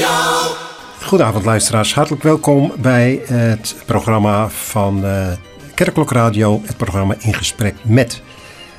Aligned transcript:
Radio. 0.00 0.56
Goedenavond 1.02 1.44
luisteraars, 1.44 1.94
hartelijk 1.94 2.22
welkom 2.22 2.72
bij 2.78 3.20
het 3.24 3.76
programma 3.86 4.48
van 4.48 5.04
uh, 5.04 5.26
Kerkklok 5.74 6.12
Radio, 6.12 6.60
het 6.64 6.76
programma 6.76 7.14
In 7.18 7.34
Gesprek 7.34 7.74
Met. 7.82 8.22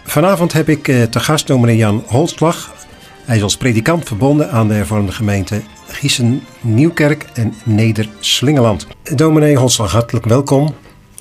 Vanavond 0.03 0.53
heb 0.53 0.69
ik 0.69 0.87
uh, 0.87 1.03
te 1.03 1.19
gast 1.19 1.47
dominee 1.47 1.77
Jan 1.77 2.03
Holslag. 2.07 2.71
Hij 3.25 3.35
is 3.35 3.43
als 3.43 3.57
predikant 3.57 4.07
verbonden 4.07 4.51
aan 4.51 4.67
de 4.67 4.73
hervormde 4.73 5.11
gemeente 5.11 5.61
Giesen 5.87 6.43
Nieuwkerk 6.61 7.25
en 7.33 7.53
Neder-Slingeland. 7.63 8.87
Dominee 9.15 9.57
Holslag, 9.57 9.91
hartelijk 9.91 10.25
welkom. 10.25 10.75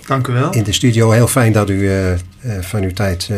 Dank 0.06 0.27
u 0.27 0.32
wel. 0.32 0.52
In 0.52 0.62
de 0.62 0.72
studio, 0.72 1.11
heel 1.11 1.29
fijn 1.29 1.52
dat 1.52 1.70
u 1.70 1.74
uh, 1.74 2.12
van 2.61 2.82
uw 2.82 2.93
tijd 2.93 3.30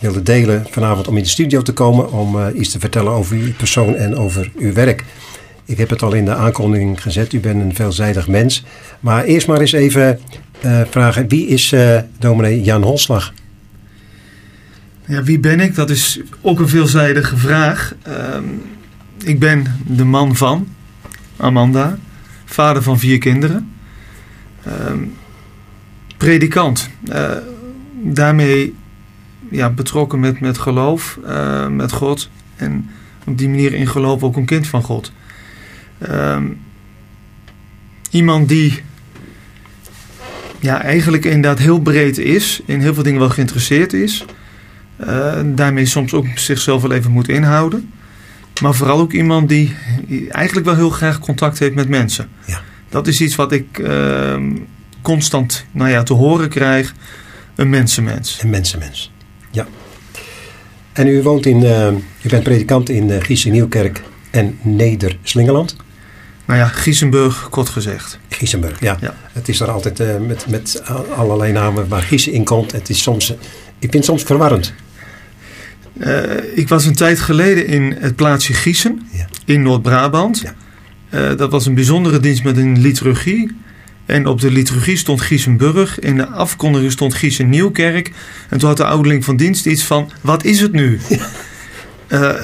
wilde 0.00 0.22
delen 0.22 0.66
vanavond 0.70 1.08
om 1.08 1.16
in 1.16 1.22
de 1.22 1.28
studio 1.28 1.62
te 1.62 1.72
komen 1.72 2.12
om 2.12 2.48
iets 2.48 2.70
te 2.70 2.80
vertellen 2.80 3.12
over 3.12 3.36
uw 3.36 3.52
persoon 3.52 3.94
en 3.94 4.16
over 4.16 4.50
uw 4.58 4.72
werk. 4.72 5.04
Ik 5.68 5.78
heb 5.78 5.90
het 5.90 6.02
al 6.02 6.12
in 6.12 6.24
de 6.24 6.34
aankondiging 6.34 7.02
gezet. 7.02 7.32
U 7.32 7.40
bent 7.40 7.60
een 7.60 7.74
veelzijdig 7.74 8.28
mens. 8.28 8.64
Maar 9.00 9.24
eerst 9.24 9.46
maar 9.46 9.60
eens 9.60 9.72
even 9.72 10.20
uh, 10.64 10.80
vragen. 10.90 11.28
Wie 11.28 11.46
is 11.46 11.72
uh, 11.72 11.98
dominee 12.18 12.62
Jan 12.62 12.82
Holslag? 12.82 13.32
Ja, 15.04 15.22
wie 15.22 15.38
ben 15.38 15.60
ik? 15.60 15.74
Dat 15.74 15.90
is 15.90 16.20
ook 16.40 16.60
een 16.60 16.68
veelzijdige 16.68 17.36
vraag. 17.36 17.94
Uh, 18.08 18.14
ik 19.24 19.38
ben 19.38 19.66
de 19.86 20.04
man 20.04 20.36
van 20.36 20.68
Amanda. 21.36 21.98
Vader 22.44 22.82
van 22.82 22.98
vier 22.98 23.18
kinderen. 23.18 23.72
Ehm, 24.64 25.04
predikant. 26.16 26.90
Daarmee 28.02 28.74
ja, 29.50 29.70
betrokken 29.70 30.20
met, 30.20 30.40
met 30.40 30.58
geloof, 30.58 31.18
met 31.70 31.92
God. 31.92 32.30
En 32.56 32.90
op 33.26 33.38
die 33.38 33.48
manier 33.48 33.74
in 33.74 33.88
geloof 33.88 34.22
ook 34.22 34.36
een 34.36 34.44
kind 34.44 34.66
van 34.66 34.82
God. 34.82 35.12
Um, 36.10 36.60
iemand 38.10 38.48
die 38.48 38.82
ja, 40.60 40.82
eigenlijk 40.82 41.24
inderdaad 41.24 41.58
heel 41.58 41.80
breed 41.80 42.18
is, 42.18 42.60
in 42.64 42.80
heel 42.80 42.94
veel 42.94 43.02
dingen 43.02 43.20
wel 43.20 43.30
geïnteresseerd 43.30 43.92
is. 43.92 44.24
Uh, 45.06 45.40
daarmee 45.44 45.86
soms 45.86 46.12
ook 46.12 46.26
zichzelf 46.34 46.82
wel 46.82 46.92
even 46.92 47.10
moet 47.10 47.28
inhouden. 47.28 47.92
Maar 48.62 48.74
vooral 48.74 49.00
ook 49.00 49.12
iemand 49.12 49.48
die 49.48 49.76
eigenlijk 50.28 50.66
wel 50.66 50.76
heel 50.76 50.90
graag 50.90 51.18
contact 51.18 51.58
heeft 51.58 51.74
met 51.74 51.88
mensen. 51.88 52.28
Ja. 52.46 52.60
Dat 52.88 53.06
is 53.06 53.20
iets 53.20 53.34
wat 53.34 53.52
ik 53.52 53.78
uh, 53.78 54.36
constant 55.02 55.64
nou 55.70 55.90
ja, 55.90 56.02
te 56.02 56.12
horen 56.14 56.48
krijg. 56.48 56.94
Een 57.54 57.68
mensenmens. 57.68 58.42
Een 58.42 58.50
mensenmens, 58.50 59.12
ja. 59.50 59.66
En 60.92 61.06
u 61.06 61.22
woont 61.22 61.46
in, 61.46 61.62
uh, 61.62 61.88
u 62.22 62.28
bent 62.28 62.42
predikant 62.42 62.88
in 62.88 63.08
uh, 63.08 63.44
Nieuwkerk 63.44 64.02
en 64.30 64.58
Neder-Slingeland. 64.62 65.76
Nou 66.44 66.60
ja, 66.60 66.66
Giesenburg, 66.66 67.48
kort 67.50 67.68
gezegd. 67.68 68.18
Giesenburg, 68.28 68.80
ja. 68.80 68.96
ja. 69.00 69.14
Het 69.32 69.48
is 69.48 69.60
er 69.60 69.70
altijd 69.70 70.00
uh, 70.00 70.16
met, 70.26 70.46
met 70.48 70.82
allerlei 71.16 71.52
namen 71.52 71.88
waar 71.88 72.02
Giesen 72.02 72.32
in 72.32 72.44
komt. 72.44 72.72
Het 72.72 72.88
is 72.88 73.02
soms, 73.02 73.30
ik 73.30 73.36
vind 73.78 73.94
het 73.94 74.04
soms 74.04 74.22
verwarrend. 74.22 74.72
Uh, 75.98 76.22
ik 76.54 76.68
was 76.68 76.84
een 76.84 76.94
tijd 76.94 77.20
geleden 77.20 77.66
in 77.66 77.96
het 77.98 78.16
plaatsje 78.16 78.52
Giesen 78.52 79.08
ja. 79.10 79.26
in 79.44 79.62
Noord-Brabant. 79.62 80.40
Ja. 80.40 80.54
Uh, 81.10 81.36
dat 81.36 81.50
was 81.50 81.66
een 81.66 81.74
bijzondere 81.74 82.20
dienst 82.20 82.44
met 82.44 82.56
een 82.56 82.80
liturgie. 82.80 83.56
En 84.08 84.26
op 84.26 84.40
de 84.40 84.50
liturgie 84.50 84.96
stond 84.96 85.20
Giesenburg. 85.20 85.98
In 85.98 86.16
de 86.16 86.26
afkondiging 86.26 86.92
stond 86.92 87.14
Giesen 87.14 87.48
Nieuwkerk. 87.48 88.12
En 88.48 88.58
toen 88.58 88.68
had 88.68 88.76
de 88.76 88.84
ouderling 88.84 89.24
van 89.24 89.36
dienst 89.36 89.66
iets 89.66 89.84
van: 89.84 90.10
wat 90.20 90.44
is 90.44 90.60
het 90.60 90.72
nu? 90.72 91.00
Ja 92.08 92.36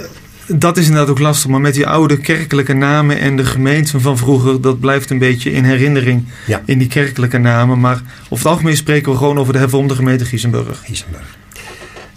dat 0.47 0.77
is 0.77 0.87
inderdaad 0.87 1.11
ook 1.11 1.19
lastig, 1.19 1.51
maar 1.51 1.61
met 1.61 1.75
die 1.75 1.87
oude 1.87 2.19
kerkelijke 2.19 2.73
namen 2.73 3.19
en 3.19 3.37
de 3.37 3.45
gemeenten 3.45 4.01
van 4.01 4.19
vroeger, 4.19 4.61
dat 4.61 4.81
blijft 4.81 5.11
een 5.11 5.19
beetje 5.19 5.53
in 5.53 5.65
herinnering 5.65 6.29
ja. 6.47 6.63
in 6.65 6.79
die 6.79 6.89
kerkelijke 6.89 7.39
namen. 7.39 7.81
Maar 7.81 8.03
over 8.25 8.45
het 8.45 8.47
algemeen 8.47 8.77
spreken 8.77 9.13
we 9.13 9.19
gewoon 9.19 9.39
over 9.39 9.53
de 9.53 9.59
hervormde 9.59 9.95
gemeente 9.95 10.25
Giesenburg. 10.25 10.83
Giesenburg. 10.85 11.37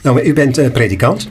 Nou, 0.02 0.22
u 0.22 0.34
bent 0.34 0.59
uh, 0.59 0.72
predikant. 0.72 1.29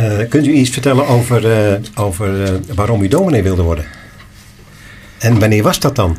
Uh, 0.00 0.28
kunt 0.28 0.46
u 0.46 0.52
iets 0.52 0.70
vertellen 0.70 1.06
over, 1.06 1.80
over 1.94 2.60
waarom 2.74 3.02
u 3.02 3.08
dominee 3.08 3.42
wilde 3.42 3.62
worden? 3.62 3.84
En 5.18 5.38
wanneer 5.38 5.62
was 5.62 5.80
dat 5.80 5.96
dan? 5.96 6.16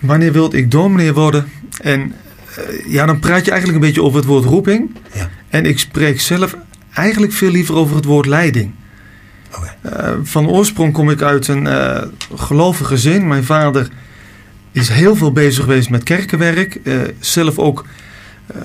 Wanneer 0.00 0.32
wilde 0.32 0.56
ik 0.56 0.70
dominee 0.70 1.12
worden? 1.12 1.48
En 1.80 2.14
ja, 2.86 3.06
dan 3.06 3.18
praat 3.18 3.44
je 3.44 3.50
eigenlijk 3.50 3.80
een 3.82 3.86
beetje 3.86 4.02
over 4.02 4.16
het 4.18 4.26
woord 4.26 4.44
roeping. 4.44 4.96
Ja. 5.14 5.28
En 5.48 5.66
ik 5.66 5.78
spreek 5.78 6.20
zelf 6.20 6.56
eigenlijk 6.94 7.32
veel 7.32 7.50
liever 7.50 7.74
over 7.74 7.96
het 7.96 8.04
woord 8.04 8.26
leiding. 8.26 8.72
Uh, 9.86 10.12
van 10.22 10.48
oorsprong 10.48 10.92
kom 10.92 11.10
ik 11.10 11.22
uit 11.22 11.48
een 11.48 11.64
uh, 11.64 12.02
gelovig 12.34 12.86
gezin. 12.86 13.28
Mijn 13.28 13.44
vader 13.44 13.88
is 14.72 14.88
heel 14.88 15.16
veel 15.16 15.32
bezig 15.32 15.64
geweest 15.64 15.90
met 15.90 16.02
kerkenwerk. 16.02 16.80
Zelf 17.18 17.58
ook 17.58 17.84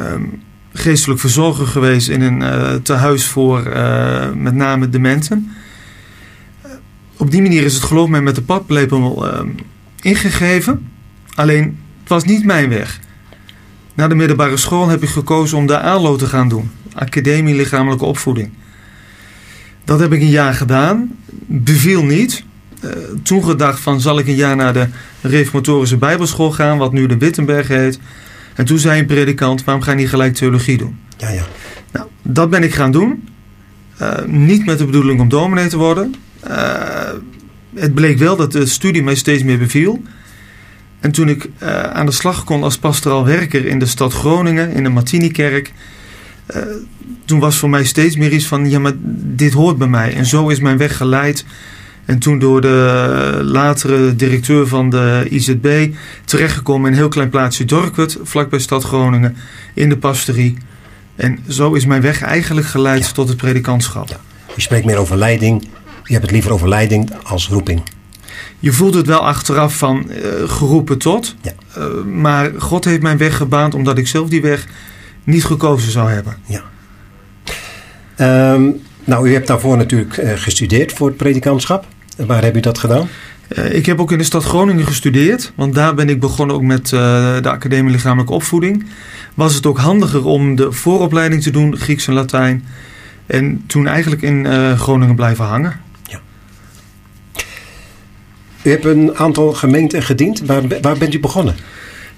um, 0.01 0.41
geestelijk 0.73 1.19
verzorger 1.19 1.67
geweest 1.67 2.09
in 2.09 2.21
een 2.21 2.81
tehuis 2.81 3.25
voor 3.25 3.63
met 4.35 4.53
name 4.53 4.89
dementen. 4.89 5.51
op 7.17 7.31
die 7.31 7.41
manier 7.41 7.63
is 7.63 7.73
het 7.73 7.83
geloof 7.83 8.09
mij 8.09 8.21
met 8.21 8.35
de 8.35 8.41
paplepel 8.41 9.27
ingegeven. 10.01 10.91
Alleen, 11.35 11.79
het 11.99 12.09
was 12.09 12.23
niet 12.23 12.45
mijn 12.45 12.69
weg. 12.69 12.99
Na 13.94 14.07
de 14.07 14.16
middelbare 14.16 14.57
school 14.57 14.88
heb 14.88 15.03
ik 15.03 15.09
gekozen 15.09 15.57
om 15.57 15.67
de 15.67 15.79
ALO 15.79 16.16
te 16.16 16.25
gaan 16.25 16.49
doen. 16.49 16.71
Academie 16.94 17.55
Lichamelijke 17.55 18.05
Opvoeding. 18.05 18.49
Dat 19.83 19.99
heb 19.99 20.13
ik 20.13 20.21
een 20.21 20.29
jaar 20.29 20.53
gedaan. 20.53 21.11
Beviel 21.45 22.03
niet. 22.05 22.44
Uh, 22.83 22.91
toen 23.23 23.44
gedacht 23.44 23.79
van 23.79 24.01
zal 24.01 24.19
ik 24.19 24.27
een 24.27 24.35
jaar 24.35 24.55
naar 24.55 24.73
de 24.73 24.88
Reformatorische 25.21 25.97
Bijbelschool 25.97 26.51
gaan, 26.51 26.77
wat 26.77 26.94
nu 26.94 27.05
de 27.05 27.17
Wittenberg 27.17 27.67
heet. 27.67 28.00
En 28.55 28.65
toen 28.65 28.79
zei 28.79 29.00
een 29.00 29.05
predikant, 29.05 29.63
waarom 29.63 29.83
ga 29.83 29.91
je 29.91 29.97
niet 29.97 30.09
gelijk 30.09 30.33
theologie 30.33 30.77
doen? 30.77 31.00
Ja, 31.17 31.29
ja. 31.29 31.45
Nou, 31.91 32.07
dat 32.21 32.50
ben 32.50 32.63
ik 32.63 32.73
gaan 32.73 32.91
doen. 32.91 33.27
Uh, 34.01 34.25
niet 34.25 34.65
met 34.65 34.77
de 34.77 34.85
bedoeling 34.85 35.19
om 35.19 35.29
dominee 35.29 35.67
te 35.67 35.77
worden. 35.77 36.15
Uh, 36.47 37.09
het 37.75 37.94
bleek 37.94 38.17
wel 38.17 38.35
dat 38.35 38.51
de 38.51 38.65
studie 38.65 39.03
mij 39.03 39.15
steeds 39.15 39.44
meer 39.44 39.57
beviel. 39.57 40.03
En 41.03 41.12
toen 41.12 41.30
ik 41.30 41.50
aan 41.94 42.06
de 42.06 42.12
slag 42.12 42.44
kon 42.44 42.64
als 42.64 42.78
pastoraal 42.78 43.25
werker 43.25 43.66
in 43.66 43.80
de 43.80 43.86
stad 43.86 44.14
Groningen, 44.14 44.72
in 44.72 44.84
de 44.84 44.90
Martinikerk, 44.90 45.74
uh, 46.56 46.62
toen 47.25 47.40
was 47.40 47.58
voor 47.58 47.69
mij 47.69 47.84
steeds 47.84 48.16
meer 48.16 48.31
iets 48.31 48.46
van, 48.46 48.69
ja, 48.69 48.80
maar 48.80 48.91
dit 49.18 49.53
hoort 49.53 49.78
bij 49.78 49.88
mij. 49.88 50.16
En 50.16 50.25
zo 50.25 50.47
is 50.47 50.59
mijn 50.59 50.78
weg 50.78 50.97
geleid. 50.97 51.46
En 52.06 52.19
toen 52.19 52.40
door 52.40 52.62
de 52.62 53.40
latere 53.42 54.16
directeur 54.16 54.68
van 54.68 54.90
de 54.90 55.28
IZB 55.30 55.88
terechtgekomen 56.25 56.86
in 56.86 56.92
een 56.92 57.00
heel 57.00 57.09
klein 57.09 57.30
plaatsje 57.30 57.66
Dorkwet, 57.66 58.18
vlakbij 58.24 58.59
stad 58.59 58.84
Groningen, 58.84 59.36
in 59.74 59.90
de 59.90 59.97
pastorie. 59.97 60.58
En 61.16 61.40
zo 61.47 61.74
is 61.74 61.86
mijn 61.86 62.02
weg 62.02 62.22
eigenlijk 62.22 62.68
geleid 62.68 63.06
Ja. 63.06 63.12
tot 63.12 63.28
het 63.28 63.38
predikantschap. 63.38 64.08
Ja. 64.08 64.19
U 64.58 64.62
spreekt 64.62 64.86
meer 64.86 64.97
over 64.97 65.18
leiding. 65.18 65.62
Je 66.03 66.12
hebt 66.12 66.24
het 66.24 66.31
liever 66.31 66.52
over 66.52 66.69
leiding 66.69 67.09
als 67.24 67.47
roeping. 67.47 67.81
Je 68.63 68.72
voelt 68.72 68.94
het 68.94 69.07
wel 69.07 69.19
achteraf 69.19 69.78
van 69.78 70.09
eh, 70.09 70.31
geroepen 70.46 70.97
tot. 70.97 71.35
Ja. 71.41 71.51
Eh, 71.75 72.03
maar 72.03 72.51
God 72.57 72.85
heeft 72.85 73.01
mijn 73.01 73.18
weg 73.18 73.38
gebaand 73.38 73.74
omdat 73.74 73.97
ik 73.97 74.07
zelf 74.07 74.29
die 74.29 74.41
weg 74.41 74.68
niet 75.24 75.46
gekozen 75.46 75.91
zou 75.91 76.12
hebben. 76.12 76.35
Ja. 76.46 76.62
Ehm, 78.16 78.69
nou, 79.03 79.29
u 79.29 79.34
hebt 79.34 79.47
daarvoor 79.47 79.78
natuurlijk 79.78 80.18
eh, 80.18 80.34
gestudeerd 80.35 80.94
voor 80.94 81.07
het 81.07 81.18
predikantschap. 81.18 81.85
Waar 82.18 82.44
heb 82.44 82.56
u 82.56 82.59
dat 82.59 82.78
gedaan? 82.78 83.07
Ik 83.69 83.85
heb 83.85 84.00
ook 84.00 84.12
in 84.12 84.18
de 84.18 84.24
stad 84.24 84.44
Groningen 84.44 84.85
gestudeerd, 84.85 85.51
want 85.56 85.74
daar 85.74 85.95
ben 85.95 86.09
ik 86.09 86.19
begonnen 86.19 86.56
ook 86.56 86.62
met 86.62 86.88
de 86.90 87.50
Academie 87.50 87.91
Lichamelijke 87.91 88.34
Opvoeding. 88.34 88.85
Was 89.34 89.56
het 89.56 89.66
ook 89.66 89.78
handiger 89.78 90.25
om 90.25 90.56
de 90.56 90.72
vooropleiding 90.72 91.41
te 91.41 91.51
doen, 91.51 91.78
Grieks 91.78 92.07
en 92.07 92.13
Latijn. 92.13 92.66
En 93.25 93.63
toen 93.68 93.88
eigenlijk 93.88 94.21
in 94.21 94.48
Groningen 94.77 95.15
blijven 95.15 95.45
hangen. 95.45 95.80
U 98.63 98.69
hebt 98.69 98.86
een 98.86 99.15
aantal 99.15 99.54
gemeenten 99.54 100.04
gediend. 100.04 100.42
Waar, 100.45 100.62
waar 100.81 100.98
bent 100.98 101.13
u 101.13 101.19
begonnen? 101.19 101.56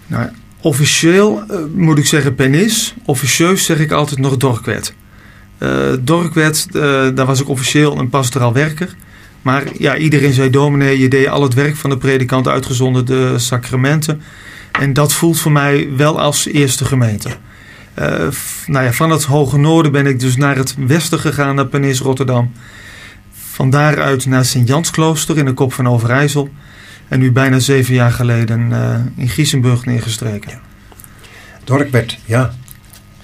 Nou, 0.07 0.29
officieel 0.61 1.43
moet 1.73 1.97
ik 1.97 2.05
zeggen 2.05 2.35
Penis. 2.35 2.95
Officieus 3.05 3.65
zeg 3.65 3.79
ik 3.79 3.91
altijd 3.91 4.19
nog 4.19 4.37
Dorkwet. 4.37 4.93
Dorkwet, 5.99 6.67
daar 7.15 7.25
was 7.25 7.41
ik 7.41 7.49
officieel 7.49 7.97
een 7.97 8.09
pastoraal 8.09 8.53
werker. 8.53 8.95
Maar 9.41 9.63
ja, 9.77 9.97
iedereen 9.97 10.33
zei 10.33 10.49
dominee, 10.49 10.99
je 10.99 11.07
deed 11.07 11.27
al 11.27 11.41
het 11.41 11.53
werk 11.53 11.75
van 11.75 11.89
de 11.89 11.97
predikant, 11.97 12.47
uitgezonderd 12.47 13.07
de 13.07 13.33
sacramenten. 13.37 14.21
En 14.71 14.93
dat 14.93 15.13
voelt 15.13 15.39
voor 15.39 15.51
mij 15.51 15.89
wel 15.97 16.19
als 16.19 16.45
eerste 16.45 16.85
gemeente. 16.85 17.29
Uh, 17.99 18.05
nou 18.65 18.85
ja, 18.85 18.93
van 18.93 19.09
het 19.09 19.23
Hoge 19.23 19.57
Noorden 19.57 19.91
ben 19.91 20.05
ik 20.05 20.19
dus 20.19 20.35
naar 20.35 20.55
het 20.55 20.75
westen 20.87 21.19
gegaan, 21.19 21.55
naar 21.55 21.67
Penis 21.67 21.99
Rotterdam. 21.99 22.51
Van 23.55 23.69
daaruit 23.69 24.25
naar 24.25 24.45
Sint-Jansklooster 24.45 25.37
in 25.37 25.45
de 25.45 25.53
Kop 25.53 25.73
van 25.73 25.87
Overijssel. 25.87 26.49
En 27.07 27.19
nu 27.19 27.31
bijna 27.31 27.59
zeven 27.59 27.93
jaar 27.93 28.11
geleden 28.11 28.69
uh, 28.71 28.95
in 29.15 29.29
Giesenburg 29.29 29.85
neergestreken. 29.85 30.51
Ja. 30.51 30.59
Dorkwet, 31.63 32.17
ja. 32.25 32.53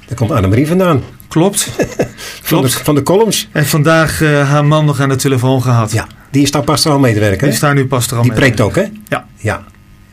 Daar 0.07 0.16
komt 0.18 0.31
Annemarie 0.31 0.68
vandaan. 0.68 1.04
Klopt. 1.28 1.69
van, 2.50 2.62
de, 2.62 2.69
van 2.69 2.95
de 2.95 3.04
columns. 3.04 3.50
En 3.51 3.66
vandaag 3.66 4.22
uh, 4.22 4.50
haar 4.50 4.66
man 4.66 4.86
nog 4.86 5.00
aan 5.00 5.10
de 5.10 5.16
telefoon 5.16 5.62
gehad. 5.62 5.92
Ja, 5.92 6.07
Die 6.30 6.42
is 6.44 6.51
daar 6.51 6.63
pastoraal 6.63 7.00
medewerker, 7.00 7.39
Die 7.39 7.50
hè? 7.50 7.56
staan 7.56 7.75
nu 7.75 7.88
pastoraal 7.88 8.24
Die 8.24 8.33
preekt 8.33 8.62
ook, 8.62 8.75
hè? 8.75 8.86
Ja. 9.07 9.25
Ja. 9.38 9.63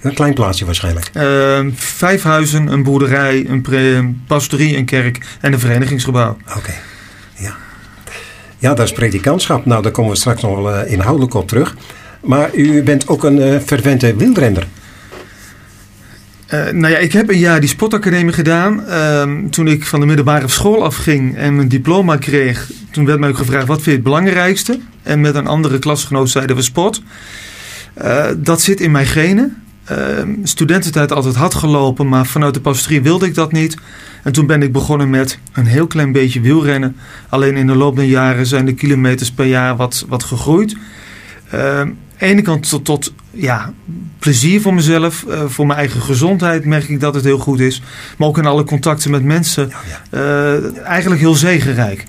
Een 0.01 0.15
klein 0.15 0.35
plaatsje 0.35 0.65
waarschijnlijk. 0.65 1.11
Eh, 1.13 1.61
vijf 1.75 2.23
huizen, 2.23 2.67
een 2.67 2.83
boerderij, 2.83 3.45
een, 3.49 3.61
pre- 3.63 3.95
een 3.95 4.23
pastorie, 4.27 4.77
een 4.77 4.85
kerk 4.85 5.27
en 5.41 5.53
een 5.53 5.59
verenigingsgebouw. 5.59 6.37
Oké. 6.57 6.73
Ja, 8.59 8.75
dat 8.75 8.87
is 8.87 8.93
predikantschap. 8.93 9.67
Nou, 9.67 9.83
daar 9.83 9.93
komen 9.93 10.11
we 10.11 10.17
straks 10.17 10.43
nog 10.43 10.57
wel 10.57 10.75
eh, 10.75 10.93
inhoudelijk 10.93 11.35
op 11.35 11.49
terug. 11.49 11.77
Maar 12.21 12.55
u 12.55 12.83
bent 12.83 13.09
ook 13.09 13.25
een 13.25 13.41
eh 13.41 13.61
fervente 13.61 14.17
wielrenner. 14.17 14.67
Eh, 16.47 16.67
nou 16.67 16.93
ja, 16.93 16.99
ik 16.99 17.13
heb 17.13 17.29
een 17.29 17.39
jaar 17.39 17.61
die 17.61 17.69
sportacademie 17.69 18.33
gedaan. 18.33 18.87
Ehm, 18.87 19.49
toen 19.49 19.69
ik 19.69 19.87
van 19.87 20.01
de 20.01 20.07
middelbare 20.07 20.49
school 20.49 20.85
afging 20.85 21.37
en 21.37 21.57
mijn 21.57 21.69
diploma 21.69 22.17
kreeg, 22.17 22.71
toen 22.91 23.07
werd 23.07 23.19
mij 23.21 23.29
ook 23.29 23.37
gevraagd: 23.37 23.67
wat 23.67 23.77
vind 23.77 23.87
je 23.87 23.93
het 23.93 24.03
belangrijkste? 24.03 24.81
En 25.03 25.21
met 25.21 25.35
een 25.35 25.47
andere 25.47 25.79
klasgenoot 25.79 26.31
zeiden 26.31 26.57
we 26.57 26.63
sport. 26.63 27.03
Dat 28.37 28.61
zit 28.61 28.81
in 28.81 28.91
mijn 28.91 29.07
genen. 29.07 29.63
Ehm, 29.89 30.31
studententijd 30.43 31.13
altijd 31.13 31.35
hard 31.35 31.55
gelopen, 31.55 32.09
maar 32.09 32.27
vanuit 32.27 32.55
de 32.55 32.61
pastorie 32.61 33.03
wilde 33.03 33.27
ik 33.27 33.35
dat 33.35 33.53
niet. 33.53 33.77
En 34.23 34.33
toen 34.33 34.47
ben 34.47 34.63
ik 34.63 34.73
begonnen 34.73 35.11
met 35.11 35.39
een 35.53 35.67
heel 35.67 35.87
klein 35.87 36.13
beetje 36.13 36.41
wielrennen. 36.41 36.97
Alleen 37.29 37.57
in 37.57 37.67
de 37.67 37.77
loop 37.77 37.97
der 37.97 38.05
jaren 38.05 38.47
zijn 38.47 38.67
de 38.67 38.75
kilometers 38.75 39.33
per 39.33 39.47
jaar 39.47 39.77
wat, 39.77 40.05
wat 40.09 40.25
gegroeid. 40.25 40.77
De 41.51 41.93
ene 42.19 42.43
kant 42.43 42.69
tot, 42.69 42.85
tot 42.85 43.13
ja, 43.31 43.73
plezier 44.19 44.61
voor 44.61 44.75
mezelf, 44.75 45.25
eh, 45.29 45.43
voor 45.47 45.67
mijn 45.67 45.79
eigen 45.79 46.01
gezondheid 46.01 46.65
merk 46.65 46.89
ik 46.89 47.01
dat 47.01 47.15
het 47.15 47.25
heel 47.25 47.39
goed 47.39 47.61
is. 47.61 47.83
Maar 48.19 48.29
ook 48.29 48.39
in 48.39 48.47
alle 48.47 48.65
contacten 48.65 49.11
met 49.11 49.25
mensen. 49.25 49.69
Ja, 49.69 49.79
ja. 50.11 50.19
eh, 50.19 50.87
eigenlijk 50.87 51.21
heel 51.21 51.35
zegenrijk. 51.35 52.05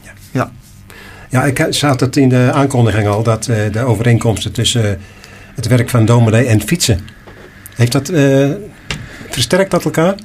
Ja, 1.30 1.44
ik 1.44 1.66
zat 1.70 2.00
het 2.00 2.18
in 2.18 2.30
de 2.30 2.52
aankondiging 2.54 3.08
al, 3.08 3.24
dat 3.24 3.48
eh, 3.48 3.72
de 3.72 3.80
overeenkomsten 3.80 4.52
tussen 4.52 4.92
eh, 4.92 5.00
het 5.56 5.68
werk 5.68 5.90
van 5.90 6.06
dominee 6.06 6.46
en 6.46 6.62
fietsen. 6.62 7.00
Heeft 7.80 7.92
dat, 7.92 8.10
eh, 8.10 8.50
versterkt 9.30 9.72
dat 9.72 9.86
elkaar? 9.86 10.16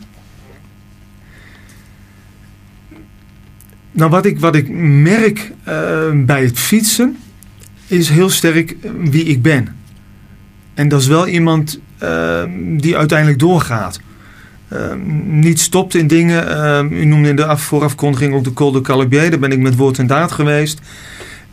Nou, 3.90 4.10
wat 4.10 4.26
ik, 4.26 4.40
wat 4.40 4.54
ik 4.54 4.68
merk 4.78 5.52
eh, 5.62 5.74
bij 6.14 6.44
het 6.44 6.58
fietsen 6.58 7.16
is 7.86 8.08
heel 8.08 8.30
sterk 8.30 8.70
eh, 8.70 8.90
wie 8.98 9.24
ik 9.24 9.42
ben. 9.42 9.76
En 10.74 10.88
dat 10.88 11.00
is 11.00 11.06
wel 11.06 11.26
iemand 11.26 11.80
die 12.76 12.96
uiteindelijk 12.96 13.38
doorgaat. 13.38 14.00
Niet 15.24 15.60
stopt 15.60 15.94
in 15.94 16.06
dingen. 16.06 16.92
U 16.92 17.04
noemde 17.04 17.28
in 17.28 17.36
de 17.36 17.46
af, 17.46 17.62
voorafkondiging 17.62 18.34
ook 18.34 18.44
de 18.44 18.52
Col 18.52 18.72
de 18.72 18.80
Calabier. 18.80 19.30
Daar 19.30 19.38
ben 19.38 19.52
ik 19.52 19.58
met 19.58 19.76
woord 19.76 19.98
en 19.98 20.06
daad 20.06 20.32
geweest. 20.32 20.80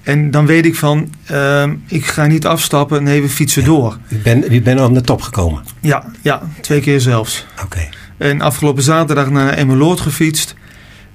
En 0.03 0.31
dan 0.31 0.45
weet 0.45 0.65
ik 0.65 0.75
van, 0.75 1.13
eh, 1.25 1.69
ik 1.88 2.06
ga 2.06 2.25
niet 2.25 2.45
afstappen. 2.45 3.03
Nee, 3.03 3.21
we 3.21 3.30
fietsen 3.30 3.63
door. 3.63 3.98
U 4.09 4.15
bent 4.18 4.51
u 4.51 4.62
bent 4.62 4.80
aan 4.80 4.94
de 4.94 5.01
top 5.01 5.21
gekomen. 5.21 5.63
Ja, 5.80 6.06
ja, 6.21 6.42
twee 6.62 6.80
keer 6.81 7.01
zelfs. 7.01 7.45
Oké. 7.63 7.89
En 8.18 8.42
afgelopen 8.42 8.83
zaterdag 8.83 9.30
naar 9.30 9.53
Emmeloord 9.53 10.00
gefietst. 10.00 10.56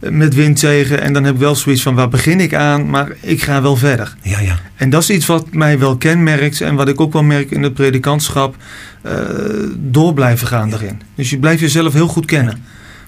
eh, 0.00 0.10
Met 0.10 0.34
wind 0.34 0.58
tegen. 0.58 1.00
En 1.00 1.12
dan 1.12 1.24
heb 1.24 1.34
ik 1.34 1.40
wel 1.40 1.54
zoiets 1.54 1.82
van, 1.82 1.94
waar 1.94 2.08
begin 2.08 2.40
ik 2.40 2.54
aan? 2.54 2.90
Maar 2.90 3.08
ik 3.20 3.42
ga 3.42 3.62
wel 3.62 3.76
verder. 3.76 4.14
Ja, 4.22 4.40
ja. 4.40 4.58
En 4.76 4.90
dat 4.90 5.02
is 5.02 5.10
iets 5.10 5.26
wat 5.26 5.52
mij 5.54 5.78
wel 5.78 5.96
kenmerkt. 5.96 6.60
En 6.60 6.74
wat 6.74 6.88
ik 6.88 7.00
ook 7.00 7.12
wel 7.12 7.22
merk 7.22 7.50
in 7.50 7.62
het 7.62 7.74
predikantschap. 7.74 8.56
eh, 9.02 9.12
door 9.76 10.14
blijven 10.14 10.46
gaan 10.46 10.70
daarin. 10.70 11.00
Dus 11.14 11.30
je 11.30 11.38
blijft 11.38 11.60
jezelf 11.60 11.92
heel 11.92 12.06
goed 12.08 12.24
kennen. 12.26 12.62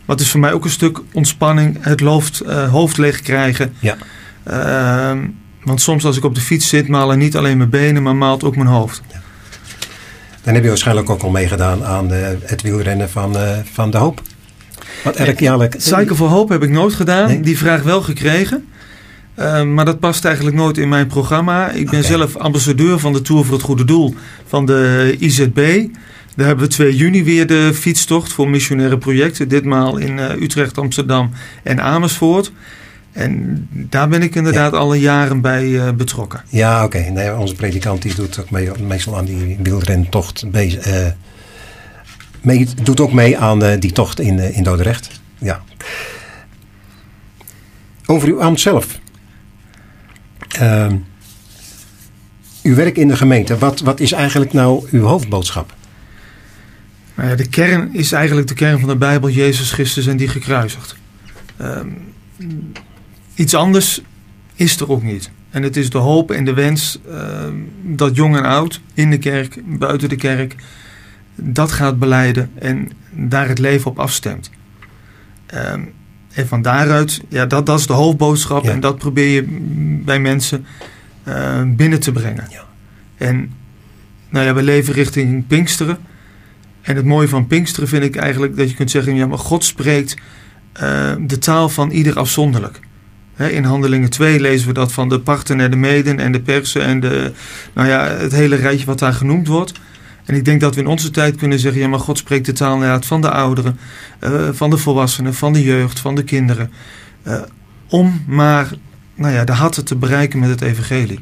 Wat 0.05 0.21
is 0.21 0.31
voor 0.31 0.41
mij 0.41 0.53
ook 0.53 0.65
een 0.65 0.71
stuk 0.71 0.99
ontspanning. 1.13 1.77
Het 1.81 2.01
hoofd, 2.01 2.41
eh, 2.41 2.71
hoofd 2.71 2.97
leeg 2.99 3.21
krijgen. 3.23 3.73
Ja. 3.79 3.97
Ehm, 4.45 5.19
want 5.65 5.81
soms 5.81 6.05
als 6.05 6.17
ik 6.17 6.25
op 6.25 6.35
de 6.35 6.41
fiets 6.41 6.69
zit, 6.69 6.89
malen 6.89 7.19
niet 7.19 7.37
alleen 7.37 7.57
mijn 7.57 7.71
benen, 7.71 8.03
maar 8.03 8.17
maalt 8.17 8.45
ook 8.45 8.57
mijn 8.57 8.69
hoofd. 8.69 9.03
Dan 10.43 10.55
heb 10.55 10.63
je 10.63 10.69
waarschijnlijk 10.69 11.11
ook 11.11 11.23
al 11.23 11.31
meegedaan 11.31 11.85
aan 11.85 12.13
eh, 12.13 12.29
het 12.43 12.63
wielrennen 12.63 13.11
van, 13.11 13.37
eh, 13.37 13.59
van 13.73 13.91
de 13.91 13.97
hoop. 13.97 14.23
Wat 15.05 15.17
elk 15.17 15.39
jaarlijk... 15.39 15.75
Cycle 15.79 16.15
for 16.15 16.29
Hope 16.29 16.53
heb 16.53 16.63
ik 16.63 16.71
nooit 16.71 16.95
gedaan. 16.95 17.29
Nee? 17.29 17.41
Die 17.41 17.59
vraag 17.59 17.83
wel 17.83 18.03
gekregen. 18.03 18.67
Eh, 19.39 19.63
maar 19.63 19.85
dat 19.85 19.99
past 19.99 20.25
eigenlijk 20.25 20.57
nooit 20.57 20.79
in 20.79 20.89
mijn 20.89 21.07
programma. 21.07 21.71
Ik 21.71 21.91
ben 21.91 22.05
zelf 22.05 22.37
ambassadeur 22.37 22.99
van 22.99 23.13
de 23.13 23.23
Tour 23.23 23.45
voor 23.45 23.55
het 23.55 23.65
Goede 23.65 23.85
Doel 23.85 24.15
van 24.47 24.67
de 24.67 25.17
IZB. 25.19 25.87
Daar 26.37 26.47
hebben 26.47 26.65
we 26.65 26.73
2 26.73 26.97
juni 26.97 27.25
weer 27.25 27.47
de 27.47 27.71
fietstocht 27.75 28.33
voor 28.33 28.51
missionaire 28.51 28.99
projecten. 28.99 29.49
Ditmaal 29.49 29.97
in 29.97 30.19
eh, 30.19 30.43
Utrecht, 30.43 30.79
Amsterdam 30.79 31.31
en 31.63 31.83
Amersfoort. 31.83 32.53
En 33.19 33.69
daar 33.71 34.09
ben 34.09 34.23
ik 34.23 34.35
inderdaad 34.35 34.73
alle 34.73 35.01
jaren 35.01 35.41
bij 35.41 35.81
eh, 35.81 35.93
betrokken. 35.93 36.43
Ja, 36.49 36.85
oké. 36.85 36.99
Nee, 36.99 37.37
onze 37.37 37.55
predikant 37.55 38.03
die 38.03 38.15
doet 38.15 38.41
ook 38.41 38.51
mee, 38.51 38.71
meestal 38.81 39.17
aan 39.17 39.25
die 39.25 39.59
wielrentocht. 39.63 40.51
Bezig, 40.51 40.87
eh, 40.87 41.07
mee, 42.41 42.69
doet 42.83 43.01
ook 43.01 43.13
mee 43.13 43.39
aan 43.39 43.63
eh, 43.63 43.81
die 43.81 43.93
tocht 43.93 44.21
in, 44.21 44.39
in 44.39 44.63
Dordrecht. 44.63 45.21
Ja. 45.39 45.63
Over 48.07 48.29
uw 48.29 48.43
ambt 48.43 48.61
zelf. 48.61 48.99
Ehm, 50.49 50.97
uw 52.63 52.75
werk 52.75 52.97
in 52.97 53.09
de 53.09 53.17
gemeente. 53.17 53.59
Wat, 53.59 53.81
wat 53.81 54.01
is 54.01 54.13
eigenlijk 54.13 54.53
nou 54.53 54.89
uw 54.91 55.03
hoofdboodschap? 55.03 55.75
Nou 57.15 57.29
ja, 57.29 57.35
de 57.35 57.49
kern 57.49 57.95
is 57.95 58.13
eigenlijk 58.13 58.49
de 58.49 58.55
kern 58.55 58.81
van 58.81 58.89
de 58.89 58.97
Bijbel, 58.97 59.31
Jezus 59.31 59.73
Christus 59.73 60.07
en 60.07 60.17
die 60.17 60.29
gekruisigd. 60.29 60.97
Ehm, 61.57 61.89
iets 63.39 63.55
anders 63.55 64.01
is 64.55 64.81
er 64.81 64.91
ook 64.91 65.03
niet. 65.03 65.31
En 65.51 65.63
het 65.63 65.77
is 65.77 65.91
de 65.91 65.99
hoop 65.99 66.31
en 66.31 66.45
de 66.45 66.55
wens 66.55 66.99
ehm, 67.11 67.55
dat 67.83 68.17
jong 68.17 68.37
en 68.37 68.45
oud, 68.45 68.81
in 68.95 69.11
de 69.11 69.19
kerk, 69.19 69.61
buiten 69.65 70.09
de 70.09 70.17
kerk, 70.17 70.55
dat 71.35 71.73
gaat 71.73 71.99
beleiden 71.99 72.51
en 72.55 72.91
daar 73.11 73.49
het 73.49 73.59
leven 73.59 73.91
op 73.91 73.99
afstemt. 73.99 74.51
Ehm, 75.47 75.81
en 76.33 76.49
van 76.49 76.63
daaruit, 76.63 77.21
ja, 77.29 77.47
dat, 77.47 77.67
dat 77.67 77.79
is 77.79 77.87
de 77.87 77.93
hoofdboodschap 77.93 78.65
Ja. 78.65 78.71
en 78.71 78.81
dat 78.81 78.99
probeer 78.99 79.29
je 79.29 79.45
bij 80.05 80.21
mensen 80.21 80.67
eh, 81.23 81.63
binnen 81.67 82.01
te 82.01 82.13
brengen. 82.13 82.47
Ja. 82.51 82.65
En 83.17 83.53
nou 84.29 84.47
ja, 84.47 84.55
we 84.55 84.63
leven 84.63 84.95
richting 84.95 85.47
Pinksteren. 85.47 85.99
En 86.81 86.97
het 86.97 87.05
mooie 87.05 87.29
van 87.29 87.47
Pinksteren 87.47 87.89
vind 87.89 88.05
ik 88.05 88.17
eigenlijk 88.17 88.57
dat 88.57 88.71
je 88.71 88.77
kunt 88.77 88.91
zeggen: 88.91 89.15
ja, 89.15 89.27
maar 89.27 89.39
God 89.39 89.65
spreekt 89.65 90.17
de 91.21 91.39
taal 91.39 91.69
van 91.69 91.91
ieder 91.91 92.19
afzonderlijk. 92.19 92.81
In 93.39 93.65
Handelingen 93.65 94.11
2 94.11 94.41
lezen 94.41 94.69
we 94.69 94.75
dat 94.75 94.93
van 94.93 95.09
de 95.09 95.21
Parten 95.21 95.61
en 95.61 95.71
de 95.71 95.77
Meden 95.77 96.21
en 96.21 96.33
de 96.33 96.41
Persen 96.41 96.83
en 96.83 97.01
de, 97.01 97.33
nou 97.73 97.89
ja, 97.89 98.09
het 98.09 98.33
hele 98.33 98.57
rijtje 98.57 98.87
wat 98.87 98.99
daar 98.99 99.13
genoemd 99.13 99.47
wordt. 99.47 99.73
En 100.25 100.35
ik 100.35 100.45
denk 100.45 100.61
dat 100.61 100.75
we 100.75 100.81
in 100.81 100.87
onze 100.87 101.11
tijd 101.11 101.37
kunnen 101.37 101.59
zeggen: 101.59 101.81
ja, 101.81 101.89
maar 101.89 102.01
God 102.01 102.19
spreekt 102.19 102.47
de 102.47 102.53
taal 102.53 102.75
inderdaad 102.75 103.07
van 103.07 103.21
de 103.21 103.31
ouderen, 103.31 103.79
eh, 104.19 104.49
van 104.53 104.71
de 104.71 104.77
volwassenen, 104.77 105.35
van 105.35 105.53
de 105.53 105.63
jeugd, 105.63 106.01
van 106.01 106.15
de 106.15 106.25
kinderen. 106.25 106.73
eh, 107.23 107.41
om 107.89 108.25
maar 108.27 108.71
nou 109.15 109.35
ja, 109.35 109.45
de 109.45 109.53
harten 109.53 109.85
te 109.85 109.97
bereiken 109.97 110.39
met 110.39 110.49
het 110.49 110.61
evangelie. 110.61 111.21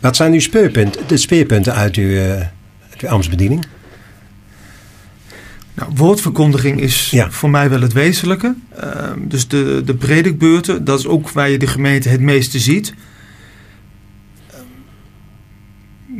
Wat 0.00 0.16
zijn 0.16 0.32
uw 0.32 0.40
speerpunten, 0.40 1.06
de 1.06 1.16
speerpunten 1.16 1.74
uit 1.74 1.96
uw, 1.96 2.38
ambtsbediening? 3.08 3.66
Nou, 5.74 5.90
woordverkondiging 5.94 6.80
is 6.80 7.10
Ja. 7.10 7.30
voor 7.30 7.50
mij 7.50 7.70
wel 7.70 7.80
het 7.80 7.92
wezenlijke. 7.92 8.54
Ehm, 8.76 9.18
dus 9.28 9.48
de, 9.48 9.82
de 9.84 9.94
predikbeurten, 9.94 10.84
dat 10.84 10.98
is 10.98 11.06
ook 11.06 11.30
waar 11.30 11.50
je 11.50 11.58
de 11.58 11.66
gemeente 11.66 12.08
het 12.08 12.20
meeste 12.20 12.58
ziet. 12.58 12.94
Ehm, 14.50 14.62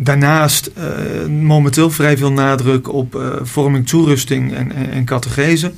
Daarnaast 0.04 0.66
eh, 0.66 1.26
momenteel 1.26 1.90
vrij 1.90 2.16
veel 2.16 2.33
nadruk 2.33 2.92
op 2.92 3.14
eh, 3.14 3.28
vorming, 3.42 3.88
toerusting 3.88 4.54
en, 4.54 4.73
en, 4.73 4.90
en 4.90 5.04
catechese. 5.04 5.73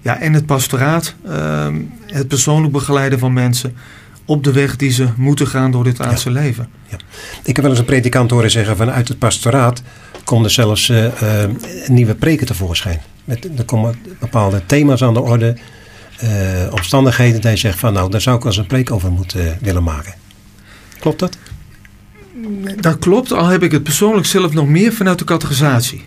Ja, 0.00 0.20
en 0.20 0.32
het 0.32 0.46
pastoraat, 0.46 1.14
ehm, 1.26 1.74
het 2.06 2.28
persoonlijk 2.28 2.72
begeleiden 2.72 3.18
van 3.18 3.32
mensen 3.32 3.74
op 4.24 4.44
de 4.44 4.52
weg 4.52 4.76
die 4.76 4.90
ze 4.90 5.06
moeten 5.16 5.46
gaan 5.46 5.70
door 5.70 5.84
dit 5.84 6.00
aardse 6.00 6.30
leven. 6.30 6.68
Ik 7.42 7.54
heb 7.56 7.60
wel 7.60 7.70
eens 7.70 7.78
een 7.78 7.84
predikant 7.84 8.30
horen 8.30 8.50
zeggen 8.50 8.76
vanuit 8.76 9.08
het 9.08 9.18
pastoraat 9.18 9.82
er 10.36 10.50
zelfs 10.50 10.88
eh, 10.88 11.42
eh, 11.42 11.50
nieuwe 11.86 12.14
preken 12.14 12.46
tevoorschijn. 12.46 13.00
Met, 13.24 13.48
er 13.58 13.64
komen 13.64 13.94
bepaalde 14.20 14.66
thema's 14.66 15.02
aan 15.02 15.14
de 15.14 15.20
orde, 15.20 15.56
eh, 16.18 16.28
omstandigheden. 16.70 17.34
Dat 17.34 17.42
hij 17.42 17.56
zegt 17.56 17.78
van 17.78 17.92
nou, 17.92 18.10
daar 18.10 18.20
zou 18.20 18.36
ik 18.36 18.42
wel 18.42 18.52
eens 18.52 18.60
een 18.60 18.66
preek 18.66 18.90
over 18.90 19.12
moeten 19.12 19.58
willen 19.60 19.82
maken. 19.82 20.14
Klopt 20.98 21.18
dat? 21.18 21.38
Dat 22.80 22.98
klopt, 22.98 23.32
al 23.32 23.46
heb 23.46 23.62
ik 23.62 23.72
het 23.72 23.82
persoonlijk 23.82 24.26
zelf 24.26 24.52
nog 24.52 24.68
meer 24.68 24.92
vanuit 24.92 25.18
de 25.18 25.24
categorisatie. 25.24 26.04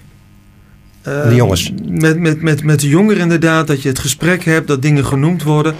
De 1.01 1.35
jongens. 1.35 1.73
Met, 1.85 2.19
met, 2.19 2.41
met, 2.41 2.63
met 2.63 2.79
de 2.79 2.87
jongeren 2.87 3.21
inderdaad, 3.21 3.67
dat 3.67 3.81
je 3.81 3.89
het 3.89 3.99
gesprek 3.99 4.43
hebt, 4.43 4.67
dat 4.67 4.81
dingen 4.81 5.05
genoemd 5.05 5.43
worden. 5.43 5.75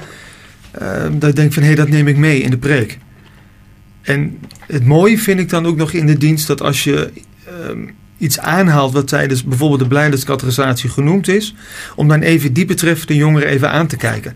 dat 1.12 1.29
ik 1.29 1.36
denk 1.36 1.53
van, 1.53 1.62
hé, 1.62 1.67
hey, 1.67 1.77
dat 1.77 1.89
neem 1.89 2.07
ik 2.07 2.17
mee 2.17 2.41
in 2.41 2.50
de 2.50 2.57
preek. 2.57 2.98
En 4.01 4.39
het 4.67 4.86
mooie 4.86 5.17
vind 5.17 5.39
ik 5.39 5.50
dan 5.50 5.65
ook 5.65 5.77
nog 5.77 5.91
in 5.91 6.05
de 6.05 6.17
dienst, 6.17 6.48
dat 6.48 6.62
als 6.62 6.83
je 6.83 7.12
ehm, 7.45 7.88
iets 8.21 8.39
aanhaalt 8.39 8.93
wat 8.93 9.07
tijdens 9.07 9.43
bijvoorbeeld 9.43 9.79
de 9.79 9.87
blijdendscategorisatie 9.87 10.89
genoemd 10.89 11.27
is, 11.27 11.55
om 11.95 12.07
dan 12.07 12.21
even 12.21 12.53
die 12.53 12.65
betreffende 12.65 13.15
jongeren 13.15 13.47
even 13.47 13.71
aan 13.71 13.87
te 13.87 13.97
kijken. 13.97 14.35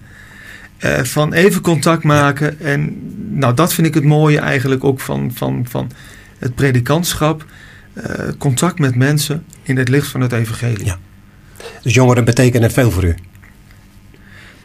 Eh, 0.77 1.03
van 1.03 1.33
even 1.33 1.61
contact 1.61 2.03
maken. 2.03 2.59
En 2.59 3.01
nou, 3.29 3.53
dat 3.53 3.73
vind 3.73 3.87
ik 3.87 3.93
het 3.93 4.03
mooie 4.03 4.39
eigenlijk 4.39 4.83
ook 4.83 4.99
van, 4.99 5.31
van, 5.33 5.65
van 5.69 5.91
het 6.37 6.55
predikantschap. 6.55 7.45
Eh, 7.93 8.27
contact 8.37 8.79
met 8.79 8.95
mensen 8.95 9.43
in 9.63 9.77
het 9.77 9.89
licht 9.89 10.07
van 10.07 10.21
het 10.21 10.31
evangelie. 10.31 10.85
Ja. 10.85 10.97
Dus 11.81 11.93
jongeren 11.93 12.25
betekenen 12.25 12.71
veel 12.71 12.91
voor 12.91 13.03
u? 13.03 13.15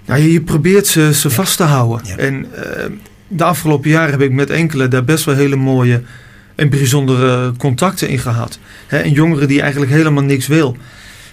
Nou, 0.07 0.21
je, 0.21 0.33
je 0.33 0.41
probeert 0.41 0.87
ze, 0.87 1.15
ze 1.15 1.31
vast 1.31 1.57
te 1.57 1.63
houden. 1.63 2.19
En 2.19 2.35
uh, 2.35 2.85
de 3.29 3.45
afgelopen 3.45 3.91
jaren 3.91 4.11
heb 4.11 4.21
ik 4.21 4.33
met 4.33 4.51
enkele 4.51 4.89
daar 4.89 5.05
best 5.05 5.25
wel 5.25 5.35
hele 5.35 5.57
mooie 5.57 6.03
en 6.61 6.69
bijzondere 6.69 7.53
contacten 7.57 8.09
in 8.09 8.19
gehad. 8.19 8.59
He, 8.87 9.05
een 9.05 9.13
jongere 9.13 9.47
die 9.47 9.61
eigenlijk 9.61 9.93
helemaal 9.93 10.23
niks 10.23 10.47
wil. 10.47 10.77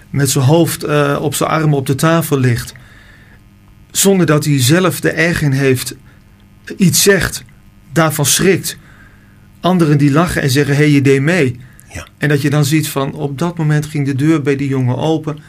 Met 0.10 0.30
zijn 0.30 0.46
hoofd 0.46 0.86
uh, 0.86 1.18
op 1.22 1.36
zijn 1.36 1.50
armen 1.50 1.78
op 1.78 1.86
de 1.86 1.96
tafel 1.96 2.40
ligt. 2.40 2.74
Zonder 3.92 4.26
dat 4.26 4.46
hij 4.46 4.62
zelf 4.62 5.00
de 5.00 5.10
erg 5.10 5.42
in 5.42 5.52
heeft, 5.52 5.96
iets 6.78 7.02
zegt, 7.04 7.44
daarvan 7.92 8.26
schrikt. 8.26 8.78
Anderen 9.60 9.98
die 9.98 10.12
lachen 10.12 10.42
en 10.42 10.50
zeggen, 10.50 10.76
hé, 10.76 10.82
hey, 10.82 10.92
je 10.92 11.02
deed 11.02 11.22
mee. 11.22 11.60
Ja. 11.94 12.08
En 12.18 12.30
dat 12.30 12.42
je 12.42 12.50
dan 12.50 12.66
ziet 12.66 12.88
van, 12.88 13.14
op 13.14 13.38
dat 13.38 13.58
moment 13.58 13.86
ging 13.86 14.06
de 14.06 14.16
deur 14.16 14.42
bij 14.42 14.56
die 14.56 14.68
jongen 14.68 14.98
open. 14.98 15.40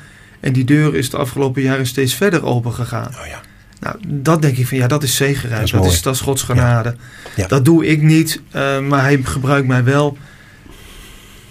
En 0.40 0.52
die 0.52 0.64
deur 0.64 0.94
is 0.94 1.10
de 1.10 1.16
afgelopen 1.16 1.62
jaren 1.62 1.86
steeds 1.86 2.14
verder 2.14 2.44
open 2.44 2.72
gegaan. 2.72 3.08
Oh 3.08 3.26
ja. 3.26 3.40
Nou, 3.80 3.96
dat 4.06 4.42
denk 4.42 4.56
ik 4.56 4.66
van 4.66 4.78
ja, 4.78 4.86
dat 4.86 5.02
is 5.02 5.16
zegenrijk. 5.16 5.70
Dat, 5.70 5.84
is, 5.84 6.02
dat, 6.02 6.14
is, 6.14 6.20
Gods 6.20 6.42
genade. 6.42 6.96
Ja. 7.36 7.46
Dat 7.46 7.64
doe 7.64 7.86
ik 7.86 8.02
niet, 8.02 8.40
uh, 8.56 8.80
maar 8.80 9.02
hij 9.02 9.20
gebruikt 9.22 9.66
mij 9.66 9.84
wel. 9.84 10.16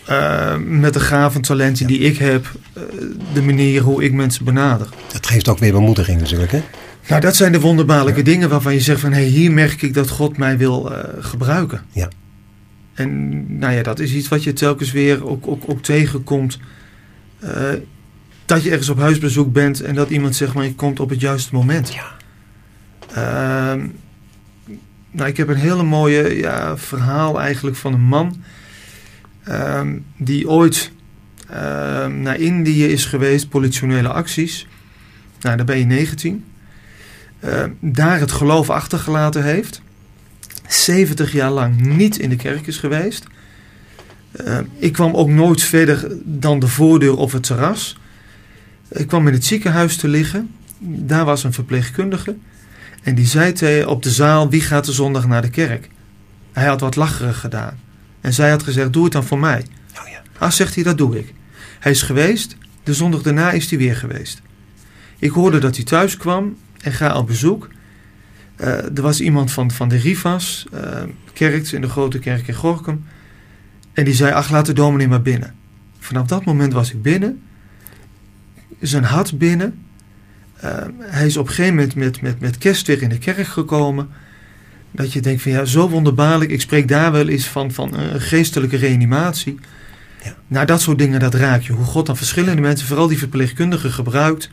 Uh, 0.10 0.55
met 0.57 0.93
de 0.93 1.00
gaven 1.00 1.41
talenten 1.41 1.88
die 1.88 2.00
ik 2.00 2.17
heb, 2.17 2.51
uh, 2.77 2.84
de 3.34 3.41
manier 3.41 3.81
hoe 3.81 4.03
ik 4.03 4.13
mensen 4.13 4.46
benader. 4.46 4.88
Dat 5.12 5.27
geeft 5.27 5.48
ook 5.48 5.60
weer 5.60 5.72
bemoediging 5.72 6.19
natuurlijk, 6.19 6.51
hè? 6.51 6.63
Nou, 7.07 7.22
dat 7.22 7.36
zijn 7.36 7.51
de 7.51 7.60
wonderbaarlijke 7.60 8.22
dingen 8.22 8.50
waarvan 8.50 8.74
je 8.74 8.79
zegt 8.79 9.00
van... 9.00 9.12
hé, 9.12 9.19
hey, 9.19 9.27
hier 9.27 9.51
merk 9.51 9.81
ik 9.81 9.93
dat 9.93 10.10
God 10.10 10.38
mij 10.38 10.57
wil 10.57 10.91
gebruiken. 11.19 11.81
Ja. 11.91 12.10
En 12.93 13.43
nou 13.60 13.74
ja, 13.74 13.84
dat 13.84 14.00
is 14.00 14.13
iets 14.13 14.27
wat 14.27 14.43
je 14.43 14.53
telkens 14.53 14.91
weer 14.91 15.27
ook, 15.27 15.48
ook, 15.48 15.63
ook 15.67 15.84
tegenkomt 15.84 16.60
dat 18.46 18.63
je 18.63 18.69
ergens 18.69 18.89
op 18.89 19.00
huisbezoek 19.00 19.53
bent 19.53 19.81
en 19.81 19.96
dat 19.96 20.10
iemand 20.10 20.36
zeg 20.36 20.53
maar 20.53 20.63
je 20.63 20.75
komt 20.75 21.00
op 21.00 21.10
het 21.10 21.19
juiste 21.19 21.55
moment. 21.55 21.93
Ja. 21.93 22.17
Uh, 23.18 23.84
nou, 25.12 25.30
ik 25.30 25.38
heb 25.38 25.48
een 25.48 25.56
hele 25.56 25.84
mooie 25.84 26.38
ja, 26.38 26.78
verhaal 26.78 27.40
eigenlijk 27.42 27.76
van 27.76 27.94
een 27.94 28.02
man 28.02 28.44
uh, 29.48 29.82
die 30.18 30.50
ooit 30.50 30.92
uh, 31.52 31.56
naar 32.08 32.40
Indië 32.40 32.86
is 32.86 33.06
geweest, 33.06 33.50
politionele 33.50 34.08
acties. 34.08 34.68
Nou, 35.42 35.58
daar 35.58 35.66
ben 35.66 35.78
je 35.78 35.86
19. 35.86 36.46
Ehm, 37.40 37.72
daar 37.80 38.20
het 38.20 38.32
geloof 38.32 38.70
achtergelaten 38.70 39.44
heeft. 39.44 39.82
70 40.68 41.32
jaar 41.32 41.52
lang 41.52 41.80
niet 41.80 42.20
in 42.20 42.30
de 42.30 42.36
kerk 42.36 42.68
is 42.68 42.78
geweest. 42.78 43.26
ik 44.78 44.94
kwam 44.94 45.16
ook 45.16 45.30
nooit 45.30 45.62
verder 45.62 46.18
dan 46.24 46.60
de 46.60 46.68
voordeur 46.68 47.18
of 47.18 47.32
het 47.32 47.44
terras. 47.44 48.00
Ik 48.90 49.08
kwam 49.08 49.28
in 49.28 49.34
het 49.34 49.46
ziekenhuis 49.46 49.98
te 49.98 50.08
liggen. 50.08 50.52
Daar 50.80 51.26
was 51.26 51.44
een 51.44 51.54
verpleegkundige. 51.54 52.36
En 53.08 53.16
die 53.16 53.26
zei 53.26 53.86
op 53.86 54.04
de 54.04 54.12
zaal: 54.12 54.50
Wie 54.50 54.62
gaat 54.62 54.86
de 54.86 54.92
zondag 54.92 55.28
naar 55.28 55.42
de 55.42 55.50
kerk? 55.50 55.90
Hij 56.52 56.66
had 56.66 56.80
wat 56.80 56.96
lacherig 56.96 57.40
gedaan. 57.40 57.80
En 58.22 58.34
zij 58.34 58.50
had 58.50 58.64
gezegd: 58.64 58.94
Doe 58.94 59.04
het 59.04 59.14
dan 59.14 59.24
voor 59.24 59.40
mij. 59.40 59.66
Oh 60.02 60.08
ja. 60.10 60.22
Ah, 60.38 60.52
zegt 60.52 60.76
hij: 60.76 60.84
Dat 60.84 60.98
doe 60.98 61.18
ik. 61.18 61.34
Hij 61.80 61.92
is 61.92 62.02
geweest. 62.02 62.56
De 62.84 62.94
zondag 62.94 63.22
daarna 63.22 63.52
is 63.52 63.70
hij 63.70 63.80
weer 63.80 63.96
geweest. 63.96 64.42
Ik 65.20 65.32
hoorde 65.32 65.60
dat 65.60 65.76
hij 65.76 65.86
thuis 65.86 66.18
kwam 66.18 66.58
en 66.82 66.92
ga 66.92 67.18
op 67.18 67.28
bezoek. 67.28 67.68
Uh, 68.58 68.68
er 68.68 69.02
was 69.02 69.22
iemand 69.22 69.52
van, 69.52 69.72
van 69.72 69.90
de 69.90 69.98
Rivas, 69.98 70.66
uh, 70.74 70.80
kerk 71.34 71.72
in 71.72 71.82
de 71.82 71.90
grote 71.90 72.20
kerk 72.20 72.48
in 72.48 72.54
Gorkum. 72.54 73.06
En 73.94 74.06
die 74.06 74.14
zei: 74.14 74.32
Ach, 74.32 74.50
laat 74.50 74.66
de 74.66 74.74
dominee 74.74 75.08
maar 75.08 75.22
binnen. 75.22 75.56
Vanaf 76.00 76.28
dat 76.28 76.46
moment 76.46 76.74
was 76.74 76.92
ik 76.92 77.02
binnen 77.02 77.42
zijn 78.80 79.04
hart 79.04 79.38
binnen. 79.38 79.86
Uh, 80.64 80.72
hij 81.00 81.26
is 81.26 81.38
op 81.38 81.48
een 81.48 81.54
gegeven 81.54 81.76
moment 81.76 81.96
met, 81.96 82.22
met, 82.22 82.40
met 82.40 82.58
kerst 82.58 82.88
weer 82.88 83.02
in 83.02 83.10
de 83.10 83.18
kerk 83.18 83.48
gekomen. 83.48 84.10
Dat 84.92 85.14
je 85.14 85.22
denkt 85.22 85.42
van 85.42 85.52
ja, 85.52 85.66
zo 85.66 85.90
wonderbaarlijk. 85.90 86.52
Ik 86.52 86.62
spreek 86.62 86.88
daar 86.88 87.12
wel 87.12 87.28
eens 87.28 87.46
van, 87.46 87.72
van 87.72 87.94
een 87.98 88.22
geestelijke 88.22 88.78
reanimatie. 88.78 89.60
Ja. 90.24 90.36
Nou, 90.48 90.66
dat 90.66 90.82
soort 90.82 90.98
dingen, 90.98 91.20
dat 91.20 91.34
raak 91.34 91.62
je. 91.62 91.74
Hoe 91.74 91.86
God 91.86 92.06
dan 92.06 92.18
verschillende 92.18 92.62
mensen, 92.62 92.88
vooral 92.88 93.08
die 93.08 93.18
verpleegkundigen, 93.18 93.92
gebruikt. 93.92 94.50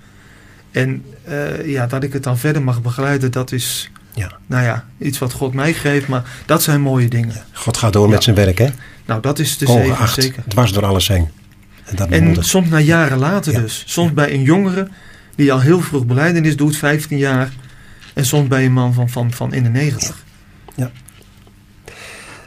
En 0.70 1.04
uh, 1.28 1.66
ja, 1.66 1.86
dat 1.86 2.02
ik 2.02 2.12
het 2.12 2.22
dan 2.22 2.38
verder 2.38 2.62
mag 2.62 2.82
begeleiden, 2.82 3.32
dat 3.32 3.52
is 3.52 3.90
ja. 4.14 4.32
nou 4.46 4.64
ja, 4.64 4.84
iets 4.98 5.18
wat 5.18 5.32
God 5.32 5.54
mij 5.54 5.72
geeft. 5.72 6.08
Maar 6.08 6.22
dat 6.46 6.62
zijn 6.62 6.80
mooie 6.80 7.08
dingen. 7.08 7.44
God 7.52 7.76
gaat 7.76 7.92
door 7.92 8.08
met 8.08 8.22
zijn 8.22 8.36
werk, 8.36 8.58
hè? 8.58 8.68
Nou, 9.04 9.20
dat 9.20 9.38
is 9.38 9.58
de 9.58 9.66
zegen, 9.66 10.08
zeker. 10.08 10.42
Dwars 10.48 10.72
door 10.72 10.84
alles 10.84 11.08
heen. 11.08 11.28
En, 11.84 12.10
en 12.10 12.44
soms 12.44 12.68
na 12.68 12.78
jaren 12.78 13.18
later 13.18 13.52
dus. 13.52 13.82
Soms 13.86 14.12
bij 14.12 14.32
een 14.32 14.42
jongere 14.42 14.88
die 15.34 15.52
al 15.52 15.60
heel 15.60 15.80
vroeg 15.80 16.06
beleidenis 16.06 16.56
doet, 16.56 16.76
15 16.76 17.18
jaar. 17.18 17.52
En 18.14 18.26
soms 18.26 18.48
bij 18.48 18.64
een 18.64 18.72
man 18.72 18.94
van, 18.94 19.08
van, 19.08 19.32
van 19.32 19.52
in 19.52 19.62
de 19.62 19.68
90. 19.68 20.24
Ja. 20.74 20.90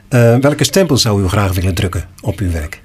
Uh, 0.10 0.38
welke 0.38 0.64
stempel 0.64 0.98
zou 0.98 1.24
u 1.24 1.28
graag 1.28 1.54
willen 1.54 1.76
drukken 1.76 2.10
op 2.22 2.40
uw 2.40 2.52
werk? 2.52 2.82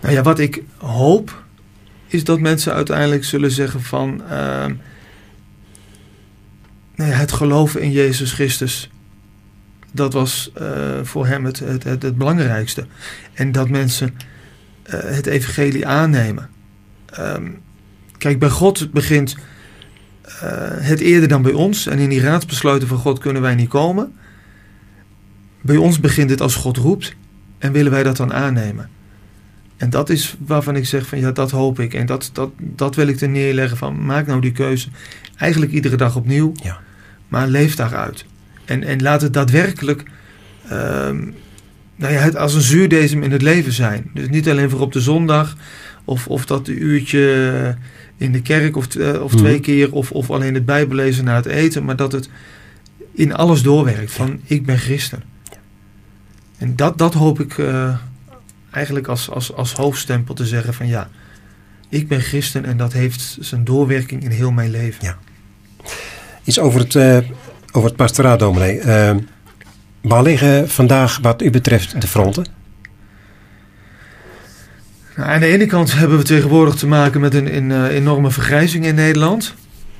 Nou 0.00 0.14
ja, 0.14 0.22
wat 0.22 0.38
ik 0.38 0.62
hoop 0.76 1.42
is 2.06 2.24
dat 2.24 2.40
mensen 2.40 2.72
uiteindelijk 2.72 3.24
zullen 3.24 3.50
zeggen 3.50 3.82
van 3.82 4.22
uh, 4.24 4.30
nou 6.94 7.10
ja, 7.10 7.16
het 7.16 7.32
geloven 7.32 7.80
in 7.80 7.90
Jezus 7.90 8.32
Christus 8.32 8.90
dat 9.92 10.12
was 10.12 10.50
uh, 10.60 10.98
voor 11.02 11.26
hem 11.26 11.44
het, 11.44 11.58
het, 11.58 11.84
het, 11.84 12.02
het, 12.02 12.16
belangrijkste. 12.16 12.86
En 13.34 13.52
dat 13.52 13.68
mensen 13.68 14.16
het 14.96 15.26
evangelie 15.26 15.86
aannemen. 15.86 16.48
Um, 17.18 17.60
kijk, 18.18 18.38
bij 18.38 18.48
God 18.48 18.92
begint 18.92 19.36
uh, 20.26 20.32
het 20.64 21.00
eerder 21.00 21.28
dan 21.28 21.42
bij 21.42 21.52
ons. 21.52 21.86
En 21.86 21.98
in 21.98 22.08
die 22.08 22.20
raadsbesluiten 22.20 22.88
van 22.88 22.98
God 22.98 23.18
kunnen 23.18 23.42
wij 23.42 23.54
niet 23.54 23.68
komen. 23.68 24.12
Bij 25.60 25.76
ons 25.76 26.00
begint 26.00 26.30
het 26.30 26.40
als 26.40 26.54
God 26.54 26.76
roept. 26.76 27.14
En 27.58 27.72
willen 27.72 27.92
wij 27.92 28.02
dat 28.02 28.16
dan 28.16 28.32
aannemen. 28.32 28.88
En 29.76 29.90
dat 29.90 30.10
is 30.10 30.36
waarvan 30.38 30.76
ik 30.76 30.86
zeg 30.86 31.06
van 31.06 31.18
ja, 31.18 31.32
dat 31.32 31.50
hoop 31.50 31.80
ik. 31.80 31.94
En 31.94 32.06
dat, 32.06 32.30
dat, 32.32 32.50
dat 32.58 32.94
wil 32.94 33.08
ik 33.08 33.20
er 33.20 33.28
neerleggen 33.28 33.76
van 33.76 34.04
maak 34.04 34.26
nou 34.26 34.40
die 34.40 34.52
keuze. 34.52 34.88
Eigenlijk 35.36 35.72
iedere 35.72 35.96
dag 35.96 36.16
opnieuw. 36.16 36.52
Ja. 36.62 36.80
Maar 37.28 37.48
leef 37.48 37.74
daaruit. 37.74 38.24
En, 38.64 38.84
en 38.84 39.02
laat 39.02 39.22
het 39.22 39.32
daadwerkelijk 39.32 40.02
um, 40.72 41.34
nou 41.98 42.12
ja, 42.12 42.20
het 42.20 42.36
als 42.36 42.54
een 42.54 42.60
zuurdesem 42.60 43.22
in 43.22 43.32
het 43.32 43.42
leven 43.42 43.72
zijn. 43.72 44.10
Dus 44.14 44.28
niet 44.28 44.48
alleen 44.48 44.70
voor 44.70 44.80
op 44.80 44.92
de 44.92 45.00
zondag 45.00 45.56
of, 46.04 46.26
of 46.26 46.46
dat 46.46 46.68
uurtje 46.68 47.76
in 48.16 48.32
de 48.32 48.42
kerk 48.42 48.76
of, 48.76 48.94
uh, 48.94 49.22
of 49.22 49.34
twee 49.34 49.52
mhm. 49.52 49.62
keer 49.62 49.92
of, 49.92 50.12
of 50.12 50.30
alleen 50.30 50.54
het 50.54 50.64
bijbelezen 50.64 51.24
na 51.24 51.34
het 51.34 51.46
eten, 51.46 51.84
maar 51.84 51.96
dat 51.96 52.12
het 52.12 52.28
in 53.12 53.34
alles 53.34 53.62
doorwerkt 53.62 54.12
van 54.12 54.40
ik 54.44 54.66
ben 54.66 54.78
christen. 54.78 55.22
En 56.58 56.76
dat, 56.76 56.98
dat 56.98 57.14
hoop 57.14 57.40
ik 57.40 57.58
uh, 57.58 57.96
eigenlijk 58.70 59.06
als, 59.06 59.30
als, 59.30 59.54
als 59.54 59.72
hoofdstempel 59.72 60.34
te 60.34 60.46
zeggen 60.46 60.74
van 60.74 60.86
ja, 60.86 61.08
ik 61.88 62.08
ben 62.08 62.20
christen 62.20 62.64
en 62.64 62.76
dat 62.76 62.92
heeft 62.92 63.36
zijn 63.40 63.64
doorwerking 63.64 64.24
in 64.24 64.30
heel 64.30 64.50
mijn 64.50 64.70
leven. 64.70 65.04
Ja. 65.04 65.18
Iets 66.44 66.58
over 66.58 66.80
het 66.80 66.94
uh, 66.94 67.18
over 67.72 67.88
het 67.88 67.98
pastoraat, 67.98 68.38
dominee. 68.38 68.80
Uh, 68.80 69.16
waar 70.00 70.22
liggen 70.22 70.68
vandaag 70.68 71.18
wat 71.22 71.42
u 71.42 71.50
betreft 71.50 72.00
de 72.00 72.06
fronten? 72.06 72.46
Nou, 75.16 75.30
aan 75.30 75.40
de 75.40 75.46
ene 75.46 75.66
kant 75.66 75.94
hebben 75.94 76.18
we 76.18 76.24
tegenwoordig 76.24 76.74
te 76.74 76.86
maken 76.86 77.20
met 77.20 77.34
een, 77.34 77.56
een, 77.56 77.70
een 77.70 77.90
enorme 77.90 78.30
vergrijzing 78.30 78.84
in 78.84 78.94
Nederland. 78.94 79.54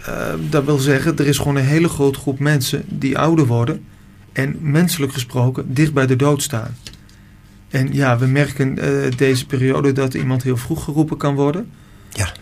Uh, 0.08 0.14
dat 0.50 0.64
wil 0.64 0.78
zeggen, 0.78 1.16
er 1.16 1.26
is 1.26 1.38
gewoon 1.38 1.56
een 1.56 1.64
hele 1.64 1.88
grote 1.88 2.18
groep 2.18 2.38
mensen 2.38 2.82
die 2.86 3.18
ouder 3.18 3.46
worden 3.46 3.84
en 4.32 4.56
menselijk 4.60 5.12
gesproken 5.12 5.74
dicht 5.74 5.92
bij 5.92 6.06
de 6.06 6.16
dood 6.16 6.42
staan. 6.42 6.76
En 7.68 7.92
ja, 7.92 8.18
we 8.18 8.26
merken 8.26 8.78
uh, 8.78 9.12
deze 9.16 9.46
periode 9.46 9.92
dat 9.92 10.14
iemand 10.14 10.42
heel 10.42 10.56
vroeg 10.56 10.84
geroepen 10.84 11.16
kan 11.16 11.34
worden. 11.34 11.70
Ja. 12.10 12.32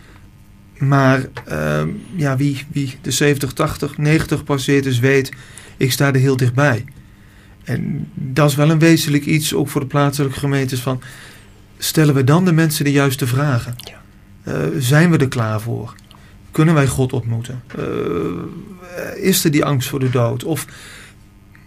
Maar 0.78 1.26
uh, 1.48 1.82
ja, 2.14 2.36
wie, 2.36 2.64
wie 2.72 2.98
de 3.00 3.10
70, 3.10 3.52
80, 3.52 3.98
90 3.98 4.44
passeert 4.44 4.86
is 4.86 4.98
weet, 4.98 5.32
ik 5.76 5.92
sta 5.92 6.06
er 6.06 6.20
heel 6.20 6.36
dichtbij. 6.36 6.84
En 7.66 8.08
dat 8.14 8.50
is 8.50 8.56
wel 8.56 8.70
een 8.70 8.78
wezenlijk 8.78 9.26
iets, 9.26 9.54
ook 9.54 9.68
voor 9.68 9.80
de 9.80 9.87
plaatselijke 9.87 10.38
gemeentes, 10.38 10.80
van 10.80 11.00
stellen 11.78 12.14
we 12.14 12.25
dan 12.25 12.44
de 12.44 12.52
mensen 12.52 12.85
de 12.85 12.92
juiste 12.92 13.26
vragen? 13.26 13.75
Ja. 13.76 14.02
Uh, 14.52 14.66
zijn 14.78 15.11
we 15.11 15.18
er 15.18 15.28
klaar 15.28 15.61
voor? 15.61 15.94
Kunnen 16.50 16.75
wij 16.75 16.87
God 16.87 17.12
ontmoeten? 17.12 17.62
Uh, 17.78 19.25
is 19.25 19.44
er 19.44 19.50
die 19.50 19.64
angst 19.64 19.88
voor 19.88 20.00
de 20.00 20.11
dood? 20.11 20.44
Of 20.44 20.66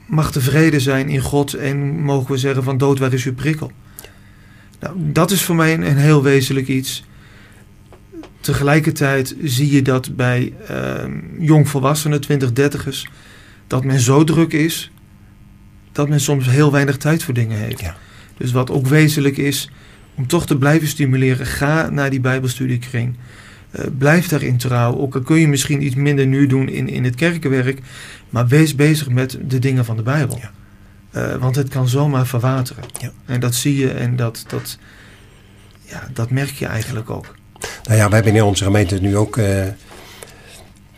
mag 0.05 0.31
vrede 0.31 0.79
zijn 0.79 1.09
in 1.09 1.21
God 1.21 1.53
en 1.53 2.01
mogen 2.01 2.31
we 2.31 2.37
zeggen 2.37 2.63
van 2.63 2.77
dood, 2.77 2.99
waar 2.99 3.13
is 3.13 3.25
uw 3.25 3.33
prikkel? 3.33 3.71
Nou, 4.79 4.95
dat 4.97 5.31
is 5.31 5.43
voor 5.43 5.55
mij 5.55 5.73
een, 5.73 5.89
een 5.89 5.97
heel 5.97 6.23
wezenlijk 6.23 6.67
iets 6.67 7.03
tegelijkertijd 8.41 9.35
zie 9.43 9.71
je 9.71 9.81
dat 9.81 10.15
bij 10.15 10.53
uh, 10.71 11.03
jongvolwassenen, 11.39 12.21
20, 12.21 12.49
30ers, 12.49 13.11
dat 13.67 13.83
men 13.83 13.99
zo 13.99 14.23
druk 14.23 14.53
is 14.53 14.91
dat 15.91 16.09
men 16.09 16.19
soms 16.19 16.45
heel 16.45 16.71
weinig 16.71 16.97
tijd 16.97 17.23
voor 17.23 17.33
dingen 17.33 17.57
heeft. 17.57 17.81
Ja. 17.81 17.95
Dus 18.37 18.51
wat 18.51 18.71
ook 18.71 18.87
wezenlijk 18.87 19.37
is, 19.37 19.69
om 20.15 20.27
toch 20.27 20.45
te 20.45 20.57
blijven 20.57 20.87
stimuleren, 20.87 21.45
ga 21.45 21.89
naar 21.89 22.09
die 22.09 22.19
Bijbelstudiekring. 22.19 23.15
Uh, 23.71 23.85
blijf 23.97 24.27
daarin 24.27 24.57
trouw. 24.57 24.97
Ook 24.97 25.15
al 25.15 25.21
kun 25.21 25.39
je 25.39 25.47
misschien 25.47 25.83
iets 25.83 25.95
minder 25.95 26.27
nu 26.27 26.47
doen 26.47 26.69
in, 26.69 26.89
in 26.89 27.03
het 27.03 27.15
kerkenwerk, 27.15 27.79
maar 28.29 28.47
wees 28.47 28.75
bezig 28.75 29.09
met 29.09 29.37
de 29.47 29.59
dingen 29.59 29.85
van 29.85 29.95
de 29.95 30.03
Bijbel. 30.03 30.39
Ja. 30.41 30.51
Uh, 31.15 31.35
want 31.35 31.55
het 31.55 31.69
kan 31.69 31.87
zomaar 31.87 32.27
verwateren. 32.27 32.83
Ja. 32.99 33.11
En 33.25 33.39
dat 33.39 33.55
zie 33.55 33.77
je 33.77 33.91
en 33.91 34.15
dat, 34.15 34.43
dat, 34.47 34.77
ja, 35.81 36.07
dat 36.13 36.29
merk 36.29 36.51
je 36.51 36.65
eigenlijk 36.65 37.09
ook. 37.09 37.35
Nou 37.83 37.97
ja, 37.97 38.05
wij 38.05 38.15
hebben 38.15 38.35
in 38.35 38.43
onze 38.43 38.63
gemeente 38.63 39.01
nu 39.01 39.17
ook 39.17 39.37
uh, 39.37 39.65
een 39.65 39.73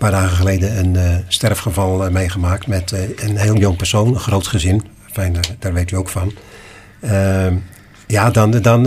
paar 0.01 0.11
dagen 0.11 0.37
geleden 0.37 0.77
een 0.77 0.93
uh, 0.93 1.15
sterfgeval 1.27 2.05
uh, 2.05 2.11
meegemaakt 2.11 2.67
met 2.67 2.91
een 3.15 3.37
heel 3.37 3.57
jong 3.57 3.77
persoon, 3.77 4.07
een 4.07 4.19
groot 4.19 4.47
gezin. 4.47 4.81
Fijn, 5.11 5.33
daar, 5.33 5.49
daar 5.59 5.73
weet 5.73 5.91
u 5.91 5.95
ook 5.95 6.09
van. 6.09 6.33
Ehm, 7.01 7.55
ja, 8.07 8.29
dan, 8.31 8.51
dan, 8.51 8.83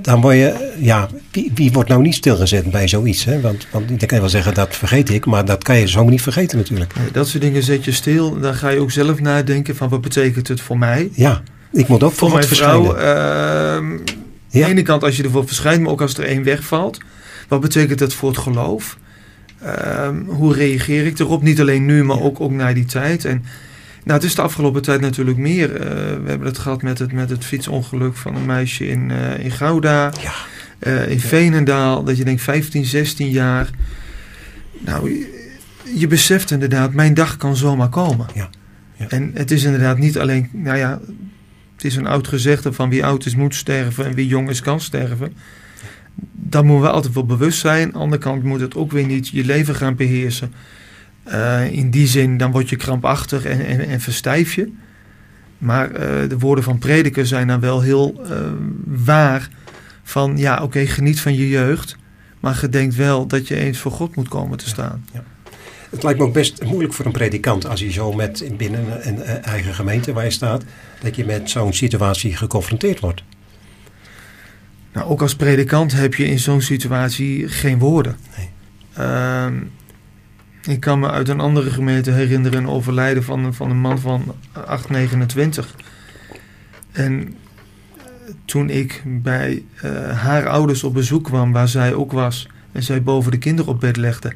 dan 0.00 0.20
word 0.20 0.34
je, 0.36 0.72
ja, 0.78 1.08
wie, 1.30 1.50
wie, 1.54 1.72
wordt 1.72 1.88
nou 1.88 2.02
niet 2.02 2.14
stilgezet 2.14 2.70
bij 2.70 2.88
zoiets? 2.88 3.24
Hè? 3.24 3.40
Want, 3.40 3.66
want 3.70 4.02
ik 4.02 4.08
kan 4.08 4.20
wel 4.20 4.28
zeggen, 4.28 4.54
dat 4.54 4.76
vergeet 4.76 5.10
ik, 5.10 5.26
maar 5.26 5.44
dat 5.44 5.64
kan 5.64 5.78
je 5.78 5.88
zo 5.88 6.04
niet 6.04 6.22
vergeten 6.22 6.58
natuurlijk. 6.58 6.94
Nee, 6.96 7.10
dat 7.10 7.28
soort 7.28 7.42
dingen 7.42 7.62
zet 7.62 7.84
je 7.84 7.92
stil, 7.92 8.40
dan 8.40 8.54
ga 8.54 8.68
je 8.68 8.80
ook 8.80 8.90
zelf 8.90 9.20
nadenken 9.20 9.76
van 9.76 9.88
wat 9.88 10.00
betekent 10.00 10.48
het 10.48 10.60
voor 10.60 10.78
mij? 10.78 11.10
Ja, 11.14 11.42
ik 11.72 11.88
moet 11.88 12.02
ook 12.02 12.12
voor, 12.12 12.28
voor 12.28 12.38
mijn 12.38 12.48
vrouw. 12.48 12.94
ehm, 12.94 13.90
Ja. 14.48 14.60
Aan 14.60 14.68
de 14.68 14.74
ene 14.74 14.82
kant 14.82 15.02
als 15.04 15.16
je 15.16 15.22
ervoor 15.22 15.46
verschijnt, 15.46 15.82
maar 15.82 15.90
ook 15.92 16.00
als 16.00 16.14
er 16.14 16.24
één 16.24 16.44
wegvalt. 16.44 16.98
Wat 17.48 17.60
betekent 17.60 17.98
dat 17.98 18.12
voor 18.14 18.28
het 18.28 18.38
geloof? 18.38 18.96
Um, 19.66 20.24
hoe 20.28 20.54
reageer 20.54 21.06
ik 21.06 21.18
erop? 21.18 21.42
Niet 21.42 21.60
alleen 21.60 21.84
nu, 21.84 22.04
maar 22.04 22.20
ook, 22.20 22.40
ook 22.40 22.50
naar 22.50 22.74
die 22.74 22.84
tijd. 22.84 23.24
En 23.24 23.44
nou, 24.04 24.18
het 24.18 24.28
is 24.28 24.34
de 24.34 24.42
afgelopen 24.42 24.82
tijd 24.82 25.00
natuurlijk 25.00 25.38
meer. 25.38 25.70
Uh, 25.70 25.86
we 26.22 26.28
hebben 26.28 26.46
het 26.46 26.58
gehad 26.58 26.82
met 26.82 26.98
het, 26.98 27.12
met 27.12 27.30
het 27.30 27.44
fietsongeluk 27.44 28.16
van 28.16 28.36
een 28.36 28.46
meisje 28.46 28.86
in, 28.88 29.10
uh, 29.10 29.38
in 29.38 29.50
Gouda. 29.50 30.12
Ja. 30.20 30.32
Uh, 30.80 31.08
in 31.08 31.20
Veenendaal. 31.20 32.04
Dat 32.04 32.16
je 32.16 32.24
denkt 32.24 32.42
15, 32.42 32.84
16 32.84 33.30
jaar. 33.30 33.70
Nou, 34.78 35.10
je, 35.10 35.50
je 35.94 36.06
beseft 36.06 36.50
inderdaad, 36.50 36.92
mijn 36.92 37.14
dag 37.14 37.36
kan 37.36 37.56
zomaar 37.56 37.88
komen. 37.88 38.26
Ja. 38.34 38.48
En 39.08 39.30
het 39.34 39.50
is 39.50 39.64
inderdaad 39.64 39.98
niet 39.98 40.18
alleen, 40.18 40.48
nou 40.52 40.76
ja, 40.78 41.00
het 41.74 41.84
is 41.84 41.96
een 41.96 42.06
oud 42.06 42.28
gezegde 42.28 42.72
van 42.72 42.90
wie 42.90 43.04
oud 43.04 43.26
is 43.26 43.34
moet 43.34 43.54
sterven 43.54 44.04
en 44.04 44.14
wie 44.14 44.26
jong 44.26 44.48
is 44.50 44.60
kan 44.60 44.80
sterven. 44.80 45.34
Daar 46.32 46.64
moeten 46.64 46.86
we 46.86 46.94
altijd 46.94 47.14
wel 47.14 47.26
bewust 47.26 47.58
zijn. 47.58 47.86
Aan 47.86 47.92
de 47.92 47.98
andere 47.98 48.22
kant 48.22 48.42
moet 48.42 48.60
het 48.60 48.76
ook 48.76 48.92
weer 48.92 49.06
niet 49.06 49.28
je 49.28 49.44
leven 49.44 49.74
gaan 49.74 49.94
beheersen. 49.94 50.52
Uh, 51.28 51.72
in 51.72 51.90
die 51.90 52.06
zin, 52.06 52.36
dan 52.36 52.50
word 52.50 52.68
je 52.68 52.76
krampachtig 52.76 53.44
en, 53.44 53.88
en, 53.88 54.00
verstijf 54.00 54.54
je. 54.54 54.72
Maar 55.58 55.90
uh, 55.90 55.98
de 56.28 56.38
woorden 56.38 56.64
van 56.64 56.78
prediker 56.78 57.26
zijn 57.26 57.46
dan 57.46 57.60
wel 57.60 57.80
heel 57.80 58.22
uh, 58.24 58.36
waar. 58.86 59.48
Van 60.02 60.38
ja, 60.38 60.62
oké, 60.62 60.86
geniet 60.86 61.20
van 61.20 61.34
je 61.34 61.48
jeugd. 61.48 61.96
Maar 62.40 62.54
gedenk 62.54 62.92
wel 62.92 63.26
dat 63.26 63.48
je 63.48 63.56
eens 63.56 63.78
voor 63.78 63.92
God 63.92 64.16
moet 64.16 64.28
komen 64.28 64.58
te 64.58 64.68
staan. 64.68 65.04
Ja. 65.12 65.24
Het 65.90 66.02
lijkt 66.02 66.18
me 66.18 66.24
ook 66.24 66.32
best 66.32 66.64
moeilijk 66.64 66.92
voor 66.92 67.06
een 67.06 67.12
predikant 67.12 67.66
als 67.66 67.80
hij 67.80 67.92
zo 67.92 68.12
met 68.12 68.50
binnen 68.56 69.08
een, 69.08 69.30
een 69.30 69.42
eigen 69.42 69.74
gemeente 69.74 70.12
waar 70.12 70.24
je 70.24 70.30
staat, 70.30 70.64
dat 71.00 71.16
je 71.16 71.24
met 71.24 71.50
zo'n 71.50 71.72
situatie 71.72 72.36
geconfronteerd 72.36 73.00
wordt. 73.00 73.22
Nou, 74.92 75.08
ook 75.08 75.20
als 75.22 75.36
predikant 75.36 75.92
heb 75.92 76.14
je 76.14 76.24
in 76.24 76.38
zo'n 76.38 76.60
situatie 76.60 77.48
geen 77.48 77.78
woorden. 77.78 78.16
Nee. 78.36 78.48
Uh, 78.98 79.46
ik 80.62 80.80
kan 80.80 81.00
me 81.00 81.10
uit 81.10 81.28
een 81.28 81.40
andere 81.40 81.70
gemeente 81.70 82.10
herinneren 82.10 82.58
een 82.58 82.68
overlijden 82.68 83.24
van, 83.24 83.54
van 83.54 83.70
een 83.70 83.80
man 83.80 83.98
van 83.98 84.34
829. 84.52 85.76
En 86.92 87.36
toen 88.44 88.70
ik 88.70 89.02
bij 89.06 89.64
uh, 89.84 90.18
haar 90.18 90.48
ouders 90.48 90.84
op 90.84 90.94
bezoek 90.94 91.24
kwam, 91.24 91.52
waar 91.52 91.68
zij 91.68 91.94
ook 91.94 92.12
was, 92.12 92.48
en 92.72 92.82
zij 92.82 93.02
boven 93.02 93.30
de 93.30 93.38
kinderen 93.38 93.72
op 93.72 93.80
bed 93.80 93.96
legde. 93.96 94.32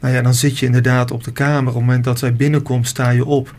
Nou 0.00 0.14
ja, 0.14 0.22
dan 0.22 0.34
zit 0.34 0.58
je 0.58 0.66
inderdaad 0.66 1.10
op 1.10 1.24
de 1.24 1.32
kamer. 1.32 1.68
Op 1.68 1.74
het 1.74 1.84
moment 1.84 2.04
dat 2.04 2.18
zij 2.18 2.34
binnenkomt, 2.34 2.88
sta 2.88 3.10
je 3.10 3.24
op. 3.24 3.54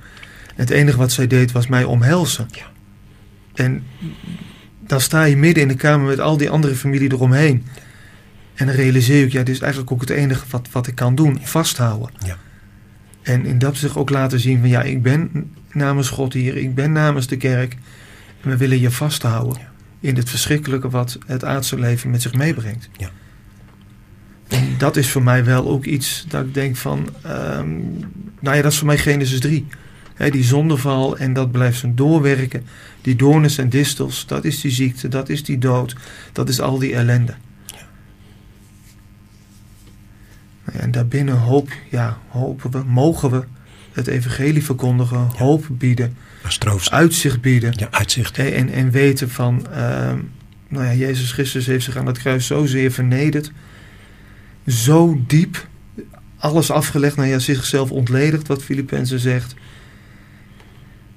En 0.48 0.62
het 0.62 0.70
enige 0.70 0.98
wat 0.98 1.12
zij 1.12 1.28
deed 1.28 1.52
was 1.52 1.68
mij 1.68 1.84
omhelzen. 1.84 2.48
Ja. 2.52 2.66
En 3.54 3.84
dan 4.88 5.02
sta 5.02 5.24
je 5.24 5.38
midden 5.38 5.64
in 5.64 5.68
de 5.68 5.76
kamer 5.76 6.08
met 6.08 6.20
al 6.20 6.38
die 6.38 6.50
andere 6.50 6.76
familie 6.76 7.12
eromheen. 7.12 7.66
En 8.54 8.66
dan 8.66 8.76
realiseer 8.76 9.24
ik, 9.24 9.32
ja, 9.32 9.44
dit 9.44 9.56
is 9.56 9.62
eigenlijk 9.62 9.92
ook 9.92 10.02
het 10.02 10.10
enige 10.10 10.46
wat, 10.50 10.68
wat 10.72 10.88
ik 10.88 10.96
kan 10.96 11.16
doen. 11.16 11.40
Vasthouden. 11.42 12.10
Ja. 12.26 12.38
En 13.22 13.46
in 13.46 13.60
dat 13.60 13.78
zich 13.78 13.98
ook 13.98 14.10
laten 14.10 14.40
zien 14.40 14.60
van, 14.60 14.70
ja, 14.70 14.82
ik 14.82 15.02
ben 15.02 15.52
namens 15.72 16.10
God 16.10 16.34
hier. 16.34 16.58
Ik 16.58 16.76
ben 16.76 16.92
namens 16.92 17.28
de 17.28 17.38
kerk. 17.38 17.78
En 18.42 18.50
we 18.50 18.58
willen 18.58 18.80
je 18.80 18.92
vasthouden. 18.92 19.60
Ja. 19.60 19.72
In 20.00 20.16
het 20.16 20.30
verschrikkelijke 20.30 20.90
wat 20.90 21.18
het 21.26 21.44
aardse 21.44 21.80
leven 21.80 22.10
met 22.10 22.22
zich 22.22 22.34
meebrengt. 22.34 22.90
Ja. 22.98 23.10
En 24.48 24.76
dat 24.78 24.98
is 24.98 25.10
voor 25.10 25.24
mij 25.24 25.46
wel 25.46 25.70
ook 25.70 25.86
iets 25.86 26.26
dat 26.28 26.46
ik 26.46 26.54
denk 26.54 26.76
van... 26.76 27.10
Um, 27.26 27.98
nou 28.40 28.56
ja, 28.56 28.62
dat 28.62 28.72
is 28.72 28.78
voor 28.78 28.88
mij 28.88 28.98
Genesis 28.98 29.40
3. 29.40 29.66
He, 30.14 30.30
die 30.30 30.44
zondeval 30.44 31.18
en 31.18 31.34
dat 31.34 31.52
blijft 31.52 31.80
zijn 31.80 31.96
doorwerken. 31.96 32.66
Die 33.02 33.16
doornes 33.16 33.58
en 33.58 33.70
distels, 33.70 34.28
dat 34.28 34.46
is 34.46 34.62
die 34.62 34.72
ziekte, 34.72 35.08
dat 35.08 35.30
is 35.30 35.44
die 35.44 35.58
dood. 35.58 35.96
Dat 36.32 36.50
is 36.50 36.62
al 36.62 36.80
die 36.80 36.94
ellende. 36.94 37.34
Ja. 37.66 37.88
Nou 40.66 40.78
ja, 40.78 40.84
en 40.84 40.92
daarbinnen 40.92 41.38
hoop, 41.38 41.70
ja, 41.90 42.18
hopen 42.28 42.72
we, 42.72 42.84
mogen 42.84 43.32
we 43.32 43.44
het 43.92 44.08
evangelie 44.08 44.64
verkondigen. 44.64 45.18
Ja. 45.18 45.38
Hoop 45.38 45.66
bieden. 45.70 46.18
Uitzicht 46.90 47.42
bieden. 47.42 47.74
Ja, 47.76 47.88
uitzicht. 47.92 48.38
En, 48.38 48.54
en, 48.54 48.70
en 48.70 48.92
weten 48.92 49.30
van... 49.30 49.68
Um, 49.78 50.32
nou 50.68 50.86
ja, 50.86 50.94
Jezus 50.94 51.32
Christus 51.32 51.66
heeft 51.66 51.86
zich 51.86 51.98
aan 51.98 52.06
het 52.06 52.18
kruis 52.18 52.48
zozeer 52.48 52.92
vernederd 52.92 53.52
zo 54.68 55.22
diep 55.28 55.68
alles 56.38 56.72
afgelegd, 56.72 57.16
nou 57.16 57.30
ja, 57.30 57.40
zichzelf 57.40 57.92
ontledigd, 57.92 58.48
wat 58.48 58.64
Filippenzen 58.64 59.20
zegt. 59.20 59.56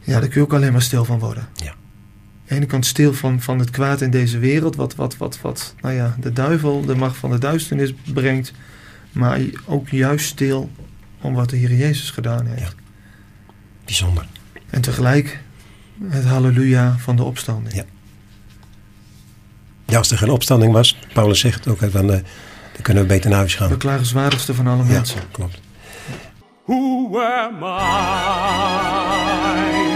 Ja, 0.07 0.21
daar 0.21 0.29
kun 0.29 0.41
je 0.41 0.47
ook 0.47 0.55
alleen 0.55 0.73
maar 0.73 0.83
stil 0.83 1.05
van 1.05 1.19
worden. 1.19 1.49
Ja. 1.55 1.71
Aan 1.71 1.77
de 2.49 2.55
ene 2.55 2.67
kant 2.67 2.87
stil 2.87 3.13
van, 3.13 3.41
van 3.41 3.59
het 3.59 3.71
kwaad 3.71 4.01
in 4.01 4.11
deze 4.11 4.39
wereld, 4.39 4.77
wat, 4.77 4.95
wat, 4.95 5.17
wat, 5.17 5.41
wat 5.41 5.75
nou 5.81 5.95
ja, 5.95 6.17
de 6.21 6.33
duivel, 6.33 6.85
de 6.85 6.95
macht 6.95 7.17
van 7.17 7.31
de 7.31 7.39
duisternis 7.39 7.95
brengt. 8.13 8.53
Maar 9.13 9.41
ook 9.65 9.89
juist 9.89 10.27
stil 10.27 10.71
om 11.21 11.35
wat 11.35 11.51
de 11.51 11.57
Heer 11.57 11.75
Jezus 11.75 12.11
gedaan 12.11 12.47
heeft. 12.47 12.61
Ja. 12.61 12.83
Bijzonder. 13.85 14.27
En 14.71 14.81
tegelijk 14.81 15.41
het 16.09 16.25
halleluja 16.25 16.97
van 16.99 17.17
de 17.17 17.23
opstanding. 17.23 17.75
Ja. 17.75 17.85
Ja, 19.87 19.99
als 19.99 20.11
er 20.11 20.19
geen 20.19 20.31
opstanding 20.31 20.73
was, 20.73 20.99
Paulus 21.13 21.41
zegt 21.41 21.69
ook, 21.69 21.93
dan, 21.93 22.05
uh, 22.05 22.11
dan 22.11 22.83
kunnen 22.83 23.03
we 23.03 23.09
beter 23.09 23.31
naar 23.31 23.39
huis 23.39 23.55
gaan. 23.55 23.69
De 23.69 23.77
klagenswaardigste 23.77 24.55
van 24.55 24.67
alle 24.67 24.85
ja, 24.85 24.91
mensen. 24.91 25.21
klopt. 25.31 25.61
Who 26.67 27.21
am 27.21 27.63
I? 29.93 29.96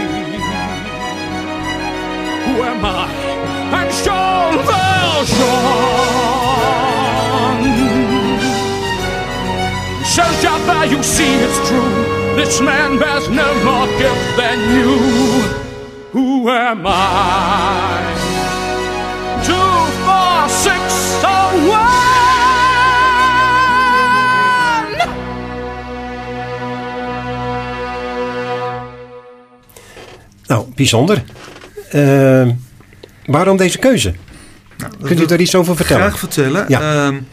I? 2.85 3.07
I'm 3.71 3.89
Jean 4.03 4.53
Valjean. 4.67 5.91
Search 10.05 10.43
out 10.45 10.61
there, 10.65 10.85
you 10.91 11.01
see 11.03 11.33
it's 11.45 11.59
true. 11.67 11.91
This 12.35 12.59
man 12.61 12.99
bears 12.99 13.29
no 13.29 13.53
more 13.63 13.87
guilt 13.97 14.35
than 14.37 14.59
you. 14.75 14.97
Who 16.11 16.49
am 16.49 16.85
I? 16.85 18.01
Two, 19.45 19.53
four, 20.05 20.49
six, 20.49 20.81
oh, 21.23 21.51
one. 21.69 22.01
Nou, 30.47 30.65
bijzonder. 30.75 31.23
Uh, 31.93 32.47
waarom 33.31 33.57
deze 33.57 33.77
keuze? 33.77 34.13
Nou, 34.77 34.93
Kunt 35.03 35.21
u 35.21 35.25
daar 35.25 35.39
iets 35.39 35.55
over 35.55 35.75
vertellen? 35.75 36.03
Graag 36.03 36.19
vertellen. 36.19 36.65
Ja. 36.67 37.07
Um, 37.07 37.27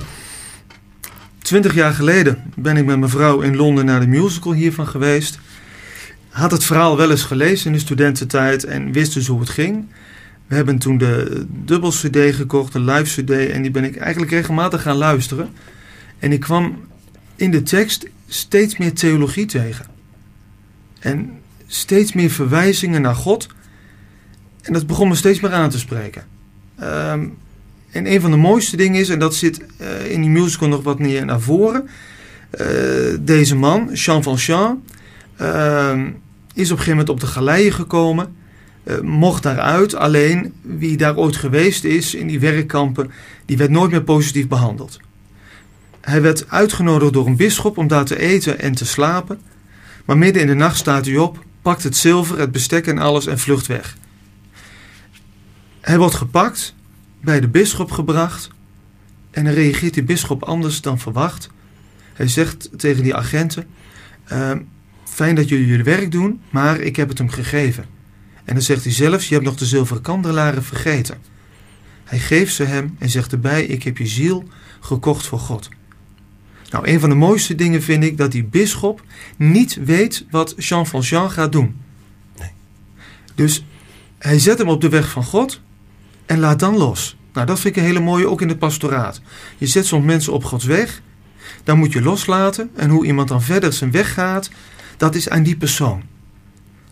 Twintig 1.49 1.75
jaar 1.75 1.93
geleden 1.93 2.43
ben 2.55 2.77
ik 2.77 2.85
met 2.85 2.99
mijn 2.99 3.11
vrouw 3.11 3.41
in 3.41 3.57
Londen 3.57 3.85
naar 3.85 4.01
de 4.01 4.07
musical 4.07 4.53
hiervan 4.53 4.87
geweest. 4.87 5.39
Had 6.29 6.51
het 6.51 6.65
verhaal 6.65 6.97
wel 6.97 7.11
eens 7.11 7.23
gelezen 7.23 7.67
in 7.67 7.73
de 7.73 7.79
studententijd 7.79 8.65
en 8.65 8.93
wist 8.93 9.15
dus 9.15 9.27
hoe 9.27 9.41
het 9.41 9.49
ging. 9.49 9.87
We 10.47 10.55
hebben 10.55 10.79
toen 10.79 10.99
de 10.99 11.45
dubbel 11.49 11.91
CD 11.91 12.35
gekocht, 12.35 12.73
de 12.73 12.81
live 12.81 13.23
CD, 13.23 13.31
en 13.31 13.63
die 13.63 13.71
ben 13.71 13.85
ik 13.85 13.97
eigenlijk 13.97 14.33
regelmatig 14.33 14.83
gaan 14.83 14.97
luisteren. 14.97 15.49
En 16.19 16.33
ik 16.33 16.41
kwam 16.41 16.81
in 17.37 17.51
de 17.51 17.63
tekst 17.63 18.07
steeds 18.29 18.77
meer 18.77 18.93
theologie 18.93 19.47
tegen. 19.47 19.87
En 20.99 21.31
steeds 21.67 22.13
meer 22.13 22.31
verwijzingen 22.31 23.03
naar 23.03 23.15
God. 23.15 23.47
En 24.69 24.75
dat 24.75 24.87
begon 24.87 25.09
me 25.09 25.15
steeds 25.15 25.41
meer 25.41 25.53
aan 25.53 25.71
te 25.71 25.79
spreken. 25.79 26.23
Um, 26.81 27.37
en 27.91 28.13
een 28.13 28.21
van 28.21 28.31
de 28.31 28.37
mooiste 28.37 28.77
dingen 28.77 29.01
is, 29.01 29.09
en 29.09 29.19
dat 29.19 29.35
zit 29.35 29.61
in 30.09 30.21
die 30.21 30.31
musical 30.31 30.69
nog 30.69 30.83
wat 30.83 30.99
meer 30.99 31.25
naar 31.25 31.41
voren. 31.41 31.89
deze 33.21 33.57
man, 33.57 33.91
Jean 33.93 34.23
Valjean, 34.23 34.83
ehm, 35.37 36.07
is 36.55 36.71
op 36.71 36.79
een 36.79 36.85
gegeven 36.85 36.91
moment 36.91 37.09
op 37.09 37.21
de 37.21 37.27
galeien 37.27 37.73
gekomen. 37.73 38.37
mocht 39.03 39.43
daaruit, 39.43 39.95
alleen 39.95 40.53
wie 40.63 40.97
daar 40.97 41.17
ooit 41.17 41.37
geweest 41.37 41.85
is 41.85 42.15
in 42.15 42.27
die 42.27 42.41
werkkampen, 42.41 43.11
die 43.45 43.57
werd 43.57 43.71
nooit 43.71 43.91
meer 43.91 44.03
positief 44.03 44.49
behandeld. 44.49 45.01
Hij 46.01 46.23
werd 46.23 46.51
uitgenodigd 46.51 47.13
door 47.13 47.27
een 47.27 47.37
bisschop 47.37 47.79
om 47.79 47.87
daar 47.87 48.05
te 48.05 48.19
eten 48.19 48.59
en 48.59 48.75
te 48.75 48.87
slapen. 48.87 49.41
Maar 50.05 50.19
midden 50.19 50.43
in 50.43 50.49
de 50.49 50.55
nacht 50.55 50.77
staat 50.77 51.07
hij 51.07 51.17
op, 51.17 51.45
pakt 51.63 51.83
het 51.83 51.97
zilver, 51.97 52.39
het 52.39 52.53
bestek 52.53 52.87
en 52.87 52.99
alles 52.99 53.27
en 53.27 53.39
vlucht 53.39 53.67
weg. 53.67 53.97
Hij 55.89 55.99
wordt 55.99 56.15
gepakt, 56.15 56.75
bij 57.21 57.41
de 57.41 57.49
bisschop 57.49 57.91
gebracht 57.91 58.51
en 59.31 59.45
dan 59.45 59.53
reageert 59.53 59.95
die 59.95 60.03
bisschop 60.03 60.43
anders 60.43 60.81
dan 60.81 60.99
verwacht. 60.99 61.51
Hij 62.13 62.29
zegt 62.29 62.69
tegen 62.77 63.03
die 63.03 63.15
agenten: 63.15 63.67
ehm, 64.25 64.61
Fijn 65.05 65.35
dat 65.35 65.49
jullie 65.49 65.67
jullie 65.67 65.85
werk 65.85 66.13
doen, 66.13 66.41
maar 66.51 66.81
ik 66.81 66.97
heb 66.97 67.09
het 67.09 67.19
hem 67.19 67.29
gegeven. 67.29 67.85
En 68.45 68.55
dan 68.55 68.63
zegt 68.63 68.85
hij 68.85 68.93
zelfs: 68.93 69.29
Je 69.29 69.35
hebt 69.35 69.47
nog 69.47 69.57
de 69.57 69.67
zilveren 69.67 70.03
kandelaren 70.03 70.65
vergeten. 70.65 71.19
Hij 72.05 72.19
geeft 72.19 72.55
ze 72.55 72.65
hem 72.65 72.97
en 72.99 73.11
zegt 73.11 73.33
erbij: 73.33 73.65
Ik 73.65 73.83
heb 73.83 73.99
je 73.99 74.07
ziel 74.07 74.49
gekocht 74.81 75.27
voor 75.27 75.41
God. 75.41 75.69
Nou, 76.71 76.89
een 76.89 77.01
van 77.01 77.09
de 77.09 77.15
mooiste 77.15 77.55
dingen 77.55 77.83
vind 77.83 78.05
ik 78.05 78.17
dat 78.17 78.33
die 78.33 78.45
bisschop 78.45 79.03
niet 79.37 79.79
weet 79.85 80.27
wat 80.31 80.55
Jean 80.57 80.87
Valjean 80.87 81.31
gaat 81.31 81.53
doen. 81.53 81.77
Nee. 82.39 82.51
Dus 83.35 83.65
hij 84.19 84.39
zet 84.39 84.59
hem 84.59 84.69
op 84.69 84.81
de 84.81 84.89
weg 84.89 85.11
van 85.11 85.25
God 85.25 85.61
en 86.29 86.39
laat 86.39 86.59
dan 86.59 86.77
los. 86.77 87.17
Nou, 87.33 87.47
dat 87.47 87.61
vind 87.61 87.77
ik 87.77 87.83
een 87.83 87.89
hele 87.89 88.01
mooie 88.01 88.29
ook 88.29 88.43
in 88.43 88.49
het 88.49 88.59
pastoraat. 88.59 89.21
Je 89.59 89.67
zet 89.67 89.87
soms 89.87 90.05
mensen 90.05 90.33
op 90.33 90.45
Gods 90.45 90.65
weg, 90.65 91.03
dan 91.65 91.79
moet 91.79 91.93
je 91.93 92.03
loslaten. 92.03 92.71
En 92.75 92.91
hoe 92.91 93.07
iemand 93.07 93.29
dan 93.29 93.43
verder 93.43 93.73
zijn 93.73 93.91
weg 93.91 94.15
gaat, 94.15 94.51
dat 94.97 95.15
is 95.15 95.29
aan 95.29 95.43
die 95.43 95.57
persoon. 95.57 96.03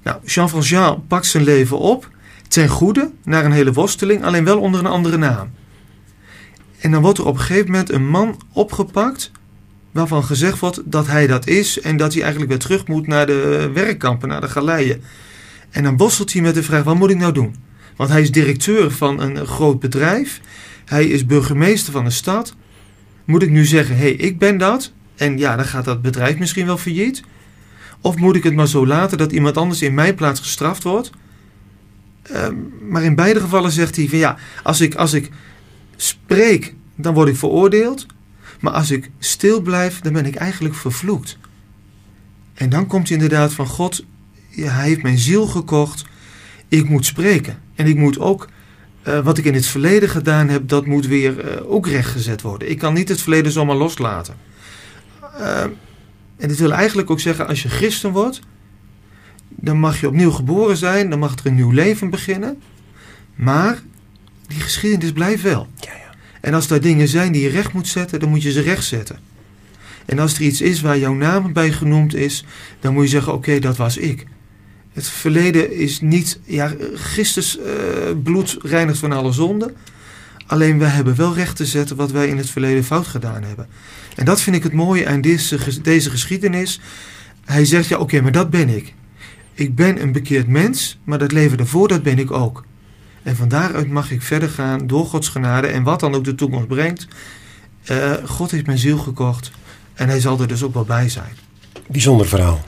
Nou, 0.03 0.19
Jean 0.25 0.49
Valjean 0.49 1.07
pakt 1.07 1.27
zijn 1.27 1.45
leven 1.45 1.79
op 1.79 2.11
ten 2.49 2.69
goede 2.69 3.11
naar 3.25 3.45
een 3.45 3.53
hele 3.53 3.73
worsteling, 3.73 4.25
alleen 4.25 4.45
wel 4.45 4.61
onder 4.61 4.81
een 4.81 4.87
andere 4.87 5.17
naam. 5.17 5.51
En 6.79 6.91
dan 6.91 7.03
wordt 7.03 7.19
er 7.19 7.27
op 7.27 7.35
een 7.35 7.41
gegeven 7.41 7.71
moment 7.71 7.91
een 7.91 8.09
man 8.09 8.41
opgepakt 8.53 9.31
waarvan 9.93 10.25
gezegd 10.25 10.59
wordt 10.59 10.81
dat 10.85 11.07
hij 11.07 11.27
dat 11.27 11.47
is 11.47 11.81
en 11.81 11.97
dat 11.97 12.13
hij 12.13 12.23
eigenlijk 12.23 12.51
weer 12.51 12.61
terug 12.61 12.87
moet 12.87 13.07
naar 13.07 13.27
de 13.27 13.71
werkkampen, 13.75 14.29
naar 14.29 14.41
de 14.41 14.49
galeien. 14.49 15.03
En 15.71 15.83
dan 15.83 15.97
worstelt 15.97 16.33
hij 16.33 16.43
met 16.43 16.55
de 16.55 16.63
vraag: 16.63 16.83
wat 16.83 16.97
moet 16.97 17.11
ik 17.11 17.19
nou 17.19 17.33
doen? 17.33 17.66
Want 17.97 18.11
hij 18.11 18.23
is 18.23 18.31
directeur 18.31 18.91
van 18.91 19.21
een 19.21 19.47
groot 19.47 19.81
bedrijf, 19.81 20.41
hij 20.85 21.07
is 21.07 21.27
burgemeester 21.27 21.93
van 21.93 22.05
een 22.05 22.13
stad. 22.13 22.55
Moet 23.25 23.43
ik 23.43 23.51
nu 23.51 23.65
zeggen: 23.65 23.97
hé, 23.97 24.03
hey, 24.03 24.13
ik 24.13 24.39
ben 24.39 24.59
dat? 24.59 24.93
En 25.15 25.39
ja, 25.39 25.57
dan 25.57 25.65
gaat 25.65 25.85
dat 25.85 26.03
bedrijf 26.03 26.39
misschien 26.39 26.67
wel 26.67 26.79
failliet. 26.79 27.23
Of 28.01 28.17
moet 28.17 28.37
ik 28.37 28.43
het 28.43 28.55
maar 28.55 28.69
zo 28.69 28.87
laten 28.87 29.19
dat 29.19 29.33
iemand 29.33 29.57
anders 29.57 29.83
in 29.83 29.95
mijn 29.95 30.15
plaats 30.15 30.41
gestraft 30.41 30.83
wordt? 30.83 31.11
Ehm, 32.23 32.55
maar 32.89 33.03
in 33.03 33.15
beide 33.15 33.41
gevallen 33.41 33.71
zegt 33.71 33.97
hij 33.97 34.09
van 34.09 34.19
ja, 34.19 34.37
als 34.63 34.81
ik, 34.81 34.95
als 34.95 35.13
ik 35.13 35.31
spreek, 35.97 36.75
dan 36.95 37.15
word 37.15 37.29
ik 37.29 37.37
veroordeeld. 37.37 38.07
Maar 38.61 38.73
als 38.73 38.91
ik 38.91 39.11
stil 39.19 39.61
blijf, 39.61 40.01
dan 40.01 40.13
ben 40.13 40.27
ik 40.27 40.35
eigenlijk 40.35 40.75
vervloekt. 40.75 41.39
En 42.55 42.69
dan 42.69 42.87
komt 42.87 43.11
inderdaad 43.11 43.53
van 43.53 43.67
God, 43.67 44.05
ja, 44.51 44.69
hij 44.69 44.89
heeft 44.89 45.03
mijn 45.03 45.19
ziel 45.19 45.47
gekocht. 45.47 46.05
Ik 46.69 46.89
moet 46.89 47.07
spreken. 47.07 47.59
En 47.77 47.87
ik 47.87 47.97
moet 47.97 48.19
ook, 48.19 48.49
uh, 49.09 49.21
wat 49.21 49.39
ik 49.39 49.45
in 49.45 49.55
het 49.55 49.67
verleden 49.67 50.09
gedaan 50.09 50.49
heb, 50.49 50.69
dat 50.69 50.87
moet 50.87 51.07
weer 51.07 51.45
uh, 51.45 51.71
ook 51.71 51.87
rechtgezet 51.87 52.43
worden. 52.43 52.71
Ik 52.71 52.79
kan 52.79 52.95
niet 52.95 53.09
het 53.09 53.21
verleden 53.21 53.53
zomaar 53.53 53.77
loslaten. 53.77 54.35
Uh, 55.41 55.63
en 56.37 56.49
dit 56.49 56.59
wil 56.59 56.73
eigenlijk 56.73 57.11
ook 57.11 57.21
zeggen, 57.21 57.47
als 57.47 57.63
je 57.63 57.69
christen 57.69 58.11
wordt, 58.11 58.41
dan 59.49 59.79
mag 59.79 60.01
je 60.01 60.09
opnieuw 60.09 60.31
geboren 60.31 60.77
zijn, 60.77 61.11
dan 61.11 61.19
mag 61.19 61.39
er 61.39 61.47
een 61.47 61.55
nieuw 61.55 61.71
leven 61.71 62.11
beginnen. 62.11 62.63
Maar 63.35 63.83
die 64.47 64.61
geschiedenis 64.61 65.13
blijft 65.13 65.43
wel. 65.43 65.69
Ja, 65.77 65.93
ja. 65.93 66.15
En 66.41 66.55
als 66.55 66.71
er 66.71 66.81
dingen 66.81 67.09
zijn 67.09 67.33
die 67.33 67.43
je 67.43 67.49
recht 67.49 67.73
moet 67.73 67.89
zetten, 67.89 68.21
dan 68.21 68.29
moet 68.29 68.43
je 68.43 68.53
ze 68.53 68.61
recht 68.61 68.85
zetten. 68.85 69.19
En 70.07 70.19
als 70.19 70.35
er 70.35 70.41
iets 70.41 70.61
is 70.61 70.81
waar 70.81 70.99
jouw 70.99 71.15
naam 71.15 71.53
bij 71.53 71.73
genoemd 71.73 72.15
is, 72.15 72.45
dan 72.81 72.93
moet 72.93 73.03
je 73.05 73.11
zeggen: 73.11 73.33
Oké, 73.33 73.59
dat 73.59 73.77
was 73.77 73.97
ik. 73.97 74.27
Het 74.97 75.09
verleden 75.09 75.73
is 75.73 76.01
niet, 76.01 76.41
ja, 76.45 76.75
Christus 76.95 77.59
uh, 77.59 77.65
bloed 78.23 78.57
reinigt 78.63 78.99
van 78.99 79.13
alle 79.13 79.33
zonden. 79.33 79.77
Alleen 80.47 80.79
wij 80.79 80.89
hebben 80.89 81.17
wel 81.17 81.35
recht 81.35 81.57
te 81.57 81.67
zetten 81.67 81.97
wat 81.97 82.11
wij 82.11 82.29
in 82.29 82.37
het 82.37 82.51
verleden 82.51 82.85
fout 82.85 83.07
gedaan 83.07 83.43
hebben. 83.43 83.67
En 84.15 84.25
dat 84.25 84.41
vind 84.41 84.57
ik 84.57 84.63
het 84.63 84.73
mooie 84.73 85.07
aan 85.07 85.21
deze, 85.21 85.81
deze 85.83 86.11
geschiedenis. 86.11 86.81
Hij 87.45 87.65
zegt: 87.65 87.89
Ja, 87.89 87.99
oké, 87.99 88.21
maar 88.21 88.33
dat 88.33 88.51
ben 88.51 88.69
ik. 88.69 88.95
Ik 89.55 89.75
ben 89.75 90.03
een 90.03 90.13
bekeerd 90.13 90.49
mens, 90.49 90.99
maar 91.05 91.19
dat 91.19 91.33
leven 91.33 91.59
ervoor, 91.59 91.89
dat 91.89 92.03
ben 92.03 92.19
ik 92.19 92.31
ook. 92.31 92.65
En 93.23 93.37
van 93.37 93.49
daaruit 93.49 93.89
mag 93.89 94.11
ik 94.11 94.23
verder 94.23 94.49
gaan 94.49 94.87
door 94.87 95.07
Gods 95.07 95.29
genade 95.29 95.67
en 95.67 95.83
wat 95.83 96.01
dan 96.01 96.15
ook 96.15 96.25
de 96.25 96.35
toekomst 96.35 96.69
brengt. 96.69 97.07
Uh, 97.91 98.13
God 98.25 98.51
heeft 98.51 98.67
mijn 98.67 98.79
ziel 98.79 98.99
gekocht 98.99 99.51
en 99.95 100.09
hij 100.09 100.21
zal 100.21 100.41
er 100.41 100.49
dus 100.49 100.63
ook 100.63 100.75
wel 100.75 100.85
bij 100.85 101.09
zijn. 101.09 101.33
Bijzonder 101.87 102.27
verhaal. 102.27 102.65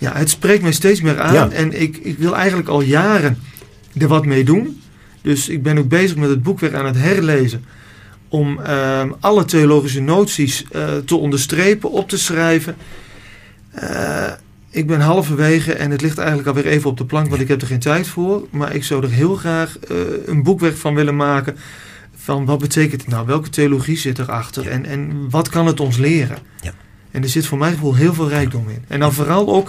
Ja, 0.00 0.16
het 0.16 0.30
spreekt 0.30 0.62
mij 0.62 0.72
steeds 0.72 1.00
meer 1.00 1.20
aan 1.20 1.52
en 1.52 1.80
ik, 1.80 1.96
ik 1.96 2.18
wil 2.18 2.36
eigenlijk 2.36 2.68
al 2.68 2.80
jaren 2.80 3.38
er 3.98 4.08
wat 4.08 4.26
mee 4.26 4.44
doen. 4.44 4.82
Dus 5.22 5.48
ik 5.48 5.62
ben 5.62 5.78
ook 5.78 5.88
bezig 5.88 6.16
met 6.16 6.28
het 6.28 6.42
boek 6.42 6.60
weer 6.60 6.76
aan 6.76 6.86
het 6.86 6.96
herlezen. 6.96 7.64
Om 8.28 8.58
uh, 8.58 9.02
alle 9.20 9.44
theologische 9.44 10.00
noties 10.00 10.64
uh, 10.72 10.96
te 10.96 11.16
onderstrepen, 11.16 11.90
op 11.90 12.08
te 12.08 12.18
schrijven. 12.18 12.76
Uh, 13.82 14.26
ik 14.70 14.86
ben 14.86 15.00
halverwege 15.00 15.72
en 15.72 15.90
het 15.90 16.00
ligt 16.00 16.18
eigenlijk 16.18 16.48
alweer 16.48 16.66
even 16.66 16.90
op 16.90 16.96
de 16.96 17.04
plank, 17.04 17.28
want 17.28 17.40
ik 17.40 17.48
heb 17.48 17.60
er 17.60 17.66
geen 17.66 17.78
tijd 17.78 18.06
voor. 18.06 18.46
Maar 18.50 18.74
ik 18.74 18.84
zou 18.84 19.02
er 19.02 19.10
heel 19.10 19.34
graag 19.34 19.76
uh, 19.90 19.98
een 20.26 20.42
boekwerk 20.42 20.76
van 20.76 20.94
willen 20.94 21.16
maken. 21.16 21.56
Van 22.16 22.44
wat 22.44 22.58
betekent 22.58 23.00
het 23.00 23.10
nou? 23.10 23.26
Welke 23.26 23.48
theologie 23.48 23.96
zit 23.96 24.18
erachter? 24.18 24.68
En, 24.68 24.86
en 24.86 25.30
wat 25.30 25.48
kan 25.48 25.66
het 25.66 25.80
ons 25.80 25.96
leren? 25.96 26.38
Ja. 26.60 26.72
En 27.10 27.22
er 27.22 27.28
zit 27.28 27.46
voor 27.46 27.58
mij 27.58 27.70
gevoel 27.70 27.94
heel 27.94 28.14
veel 28.14 28.28
rijkdom 28.28 28.68
in. 28.68 28.84
En 28.88 29.00
dan 29.00 29.12
vooral 29.12 29.48
ook 29.48 29.68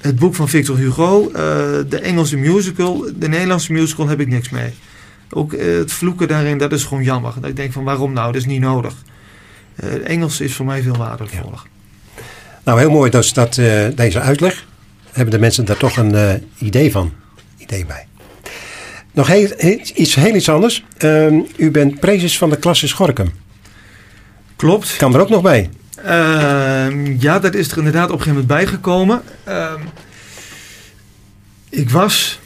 het 0.00 0.16
boek 0.16 0.34
van 0.34 0.48
Victor 0.48 0.76
Hugo, 0.76 1.28
uh, 1.28 1.34
de 1.88 1.98
Engelse 2.02 2.36
musical. 2.36 3.06
De 3.16 3.28
Nederlandse 3.28 3.72
musical 3.72 4.08
heb 4.08 4.20
ik 4.20 4.28
niks 4.28 4.48
mee. 4.48 4.74
Ook 5.30 5.52
uh, 5.52 5.78
het 5.78 5.92
vloeken 5.92 6.28
daarin, 6.28 6.58
dat 6.58 6.72
is 6.72 6.84
gewoon 6.84 7.02
jammer. 7.02 7.32
Dat 7.40 7.50
ik 7.50 7.56
denk 7.56 7.72
van 7.72 7.84
waarom 7.84 8.12
nou? 8.12 8.26
Dat 8.26 8.40
is 8.40 8.46
niet 8.46 8.60
nodig. 8.60 8.94
het 9.74 10.02
Engels 10.02 10.40
is 10.40 10.54
voor 10.54 10.66
mij 10.66 10.82
veel 10.82 10.96
waardevoller. 10.96 11.62
Ja. 11.64 12.22
Nou, 12.64 12.78
heel 12.78 12.90
mooi 12.90 13.10
dus 13.10 13.32
dat, 13.32 13.56
uh, 13.56 13.86
deze 13.94 14.20
uitleg. 14.20 14.66
Hebben 15.10 15.34
de 15.34 15.40
mensen 15.40 15.64
daar 15.64 15.76
toch 15.76 15.96
een 15.96 16.14
uh, 16.14 16.32
idee 16.58 16.90
van? 16.90 17.12
Idee 17.56 17.86
bij. 17.86 18.06
Nog 19.12 19.26
heel, 19.26 19.48
iets 19.94 20.14
heel 20.14 20.34
iets 20.34 20.48
anders. 20.48 20.84
Uh, 20.98 21.42
u 21.56 21.70
bent 21.70 22.00
prezes 22.00 22.38
van 22.38 22.50
de 22.50 22.56
klasse 22.56 22.88
Schorkum. 22.88 23.30
Klopt. 24.56 24.96
Kan 24.96 25.14
er 25.14 25.20
ook 25.20 25.28
nog 25.28 25.42
bij? 25.42 25.70
Ehm, 26.04 27.16
ja, 27.18 27.38
dat 27.38 27.54
is 27.54 27.70
er 27.70 27.78
inderdaad 27.78 28.10
op 28.10 28.18
een 28.18 28.22
gegeven 28.22 28.46
moment 28.46 28.46
bijgekomen. 28.46 29.22
Ehm, 29.44 29.80
ik 31.68 31.90
was 31.90 32.40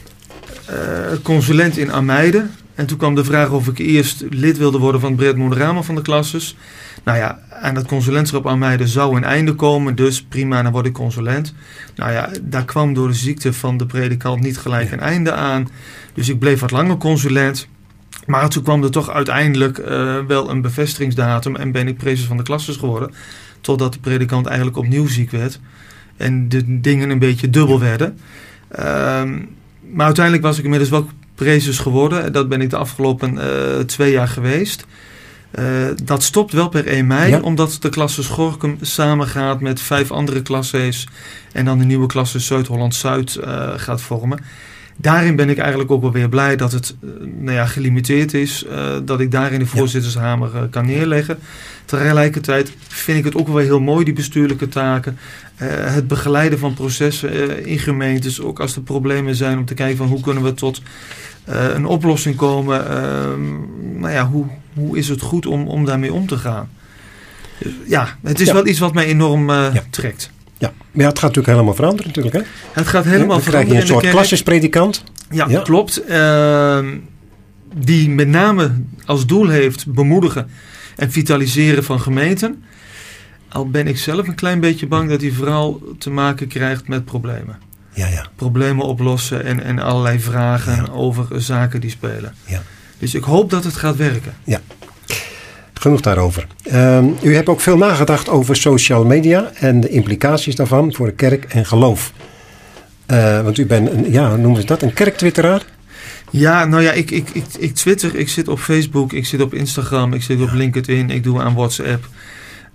eh, 0.65 0.75
consulent 1.23 1.77
in 1.77 1.91
Ameide. 1.91 2.45
En 2.75 2.85
toen 2.85 2.97
kwam 2.97 3.15
de 3.15 3.23
vraag 3.23 3.49
of 3.49 3.67
ik 3.67 3.77
eerst 3.77 4.23
lid 4.29 4.57
wilde 4.57 4.77
worden 4.77 5.01
van 5.01 5.09
het 5.09 5.19
Breed 5.19 5.35
Moderama 5.35 5.81
van 5.81 5.95
de 5.95 6.01
klasses. 6.01 6.57
Nou 7.03 7.17
ja, 7.17 7.39
aan 7.49 7.73
dat 7.73 7.85
consulentschap 7.85 8.47
aan 8.47 8.59
mij 8.59 8.87
zou 8.87 9.15
een 9.15 9.23
einde 9.23 9.53
komen, 9.53 9.95
dus 9.95 10.23
prima, 10.23 10.61
dan 10.61 10.71
word 10.71 10.85
ik 10.85 10.93
consulent. 10.93 11.53
Nou 11.95 12.11
ja, 12.11 12.29
daar 12.41 12.65
kwam 12.65 12.93
door 12.93 13.07
de 13.07 13.13
ziekte 13.13 13.53
van 13.53 13.77
de 13.77 13.85
predikant 13.85 14.41
niet 14.41 14.57
gelijk 14.57 14.91
een 14.91 14.99
einde 14.99 15.31
aan. 15.31 15.67
Dus 16.13 16.29
ik 16.29 16.39
bleef 16.39 16.59
wat 16.59 16.71
langer 16.71 16.97
consulent. 16.97 17.67
Maar 18.25 18.49
toen 18.49 18.63
kwam 18.63 18.83
er 18.83 18.91
toch 18.91 19.09
uiteindelijk 19.09 19.77
uh, 19.77 20.17
wel 20.27 20.49
een 20.49 20.61
bevestigingsdatum 20.61 21.55
en 21.55 21.71
ben 21.71 21.87
ik 21.87 21.97
prezes 21.97 22.25
van 22.25 22.37
de 22.37 22.43
klasses 22.43 22.75
geworden. 22.75 23.11
Totdat 23.67 23.93
de 23.93 23.99
predikant 23.99 24.45
eigenlijk 24.45 24.77
opnieuw 24.77 25.07
ziek 25.07 25.31
werd 25.31 25.59
en 26.17 26.49
de 26.49 26.81
dingen 26.81 27.09
een 27.09 27.19
beetje 27.19 27.49
dubbel 27.49 27.79
werden. 27.79 28.17
Um, 28.79 29.49
maar 29.91 30.05
uiteindelijk 30.05 30.45
was 30.45 30.57
ik 30.57 30.63
inmiddels 30.63 30.91
wel 30.91 31.09
prezes 31.35 31.79
geworden. 31.79 32.33
Dat 32.33 32.49
ben 32.49 32.61
ik 32.61 32.69
de 32.69 32.77
afgelopen 32.77 33.33
uh, 33.33 33.79
twee 33.79 34.11
jaar 34.11 34.27
geweest. 34.27 34.85
Uh, 35.59 35.65
dat 36.03 36.23
stopt 36.23 36.53
wel 36.53 36.69
per 36.69 36.87
1 36.87 37.07
mei, 37.07 37.29
ja. 37.29 37.39
omdat 37.39 37.77
de 37.79 37.89
klasse 37.89 38.23
Schorkum 38.23 38.77
samengaat 38.81 39.61
met 39.61 39.81
vijf 39.81 40.11
andere 40.11 40.41
klasses 40.41 41.07
en 41.51 41.65
dan 41.65 41.77
de 41.77 41.85
nieuwe 41.85 42.07
klasse 42.07 42.39
Zuid-Holland-Zuid 42.39 43.39
uh, 43.43 43.69
gaat 43.75 44.01
vormen. 44.01 44.39
Daarin 44.97 45.35
ben 45.35 45.49
ik 45.49 45.57
eigenlijk 45.57 45.91
ook 45.91 46.01
wel 46.01 46.11
weer 46.11 46.29
blij 46.29 46.55
dat 46.55 46.71
het 46.71 46.95
uh, 47.01 47.09
nou 47.39 47.55
ja, 47.55 47.65
gelimiteerd 47.65 48.33
is. 48.33 48.65
Uh, 48.69 48.95
dat 49.03 49.19
ik 49.19 49.31
daarin 49.31 49.59
de 49.59 49.65
voorzittershamer 49.65 50.51
uh, 50.55 50.61
kan 50.69 50.85
neerleggen. 50.85 51.37
Tegelijkertijd 51.85 52.71
vind 52.87 53.17
ik 53.17 53.23
het 53.23 53.35
ook 53.35 53.47
wel 53.47 53.57
heel 53.57 53.79
mooi, 53.79 54.05
die 54.05 54.13
bestuurlijke 54.13 54.67
taken. 54.67 55.17
het 55.55 56.07
begeleiden 56.07 56.59
van 56.59 56.73
processen 56.73 57.65
in 57.65 57.79
gemeentes. 57.79 58.41
Ook 58.41 58.59
als 58.59 58.75
er 58.75 58.81
problemen 58.81 59.35
zijn 59.35 59.57
om 59.57 59.65
te 59.65 59.73
kijken 59.73 59.97
van 59.97 60.07
hoe 60.07 60.21
kunnen 60.21 60.43
we 60.43 60.53
tot 60.53 60.81
een 61.45 61.85
oplossing 61.85 62.35
komen. 62.35 62.89
Ehm, 62.89 63.41
nou 63.99 64.13
ja, 64.13 64.27
hoe, 64.27 64.45
hoe 64.73 64.97
is 64.97 65.09
het 65.09 65.21
goed 65.21 65.45
om, 65.45 65.67
om 65.67 65.85
daarmee 65.85 66.13
om 66.13 66.27
te 66.27 66.37
gaan? 66.37 66.69
Ja, 67.85 68.17
het 68.23 68.39
is 68.39 68.47
ja. 68.47 68.53
wel 68.53 68.67
iets 68.67 68.79
wat 68.79 68.93
mij 68.93 69.05
enorm 69.05 69.51
ja. 69.51 69.83
trekt. 69.89 70.31
Ja, 70.57 70.73
maar 70.91 71.03
ja, 71.03 71.09
het 71.09 71.19
gaat 71.19 71.35
natuurlijk 71.35 71.47
helemaal 71.47 71.73
veranderen 71.73 72.07
natuurlijk. 72.07 72.35
Hè? 72.35 72.41
Het 72.71 72.87
gaat 72.87 73.03
helemaal 73.03 73.27
Dan 73.27 73.41
veranderen. 73.41 73.67
krijg 73.67 73.87
je 73.87 73.93
een 73.93 74.01
soort 74.01 74.13
klassespredikant. 74.13 75.03
Ja, 75.31 75.45
ja, 75.49 75.61
klopt. 75.61 76.09
Uh, 76.09 76.79
die 77.75 78.09
met 78.09 78.27
name 78.27 78.71
als 79.05 79.25
doel 79.25 79.47
heeft 79.47 79.93
bemoedigen 79.93 80.49
en 80.95 81.11
vitaliseren 81.11 81.83
van 81.83 81.99
gemeenten. 81.99 82.63
Al 83.49 83.69
ben 83.69 83.87
ik 83.87 83.97
zelf 83.97 84.27
een 84.27 84.35
klein 84.35 84.59
beetje 84.59 84.87
bang 84.87 85.09
dat 85.09 85.21
hij 85.21 85.31
vooral 85.31 85.81
te 85.97 86.09
maken 86.09 86.47
krijgt 86.47 86.87
met 86.87 87.05
problemen. 87.05 87.57
Ja, 87.93 88.07
ja. 88.07 88.25
Problemen 88.35 88.85
oplossen 88.85 89.43
en, 89.43 89.63
en 89.63 89.79
allerlei 89.79 90.19
vragen 90.19 90.75
ja. 90.75 90.91
over 90.91 91.41
zaken 91.41 91.81
die 91.81 91.89
spelen. 91.89 92.33
Ja. 92.45 92.61
Dus 92.99 93.15
ik 93.15 93.23
hoop 93.23 93.49
dat 93.49 93.63
het 93.63 93.75
gaat 93.75 93.95
werken. 93.95 94.33
Ja. 94.43 94.61
Genoeg 95.79 96.01
daarover. 96.01 96.47
Uh, 96.71 97.03
u 97.21 97.35
hebt 97.35 97.49
ook 97.49 97.61
veel 97.61 97.77
nagedacht 97.77 98.29
over 98.29 98.55
social 98.55 99.05
media 99.05 99.51
en 99.53 99.79
de 99.79 99.89
implicaties 99.89 100.55
daarvan 100.55 100.93
voor 100.93 101.05
de 101.05 101.13
kerk 101.13 101.43
en 101.43 101.65
geloof. 101.65 102.11
Uh, 103.11 103.41
want 103.41 103.57
u 103.57 103.65
bent, 103.65 103.91
een, 103.91 104.11
ja, 104.11 104.29
hoe 104.29 104.37
noemen 104.37 104.61
ze 104.61 104.67
dat, 104.67 104.81
een 104.81 104.93
kerktwitteraar? 104.93 105.61
Ja, 106.31 106.65
nou 106.65 106.83
ja, 106.83 106.91
ik, 106.91 107.11
ik, 107.11 107.29
ik, 107.29 107.45
ik 107.59 107.75
twitter, 107.75 108.15
ik 108.15 108.29
zit 108.29 108.47
op 108.47 108.59
Facebook, 108.59 109.13
ik 109.13 109.25
zit 109.25 109.41
op 109.41 109.53
Instagram, 109.53 110.13
ik 110.13 110.23
zit 110.23 110.41
op 110.41 110.51
LinkedIn, 110.53 111.09
ik 111.09 111.23
doe 111.23 111.41
aan 111.41 111.53
WhatsApp. 111.53 112.07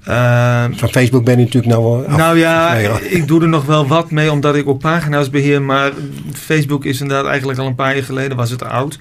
Uh, 0.09 0.65
Van 0.71 0.88
Facebook 0.88 1.25
ben 1.25 1.38
je 1.38 1.45
natuurlijk 1.45 1.73
nou 1.73 1.85
wel 1.85 2.07
af. 2.07 2.17
Nou 2.17 2.38
ja, 2.38 2.75
ik 3.01 3.27
doe 3.27 3.43
er 3.43 3.49
nog 3.49 3.65
wel 3.65 3.87
wat 3.87 4.11
mee, 4.11 4.33
omdat 4.33 4.57
ik 4.57 4.69
ook 4.69 4.79
pagina's 4.79 5.31
beheer. 5.31 5.62
Maar 5.62 5.93
Facebook 6.33 6.85
is 6.85 7.01
inderdaad 7.01 7.27
eigenlijk 7.27 7.59
al 7.59 7.67
een 7.67 7.75
paar 7.75 7.95
jaar 7.95 8.05
geleden, 8.05 8.37
was 8.37 8.51
het 8.51 8.65
oud. 8.65 8.99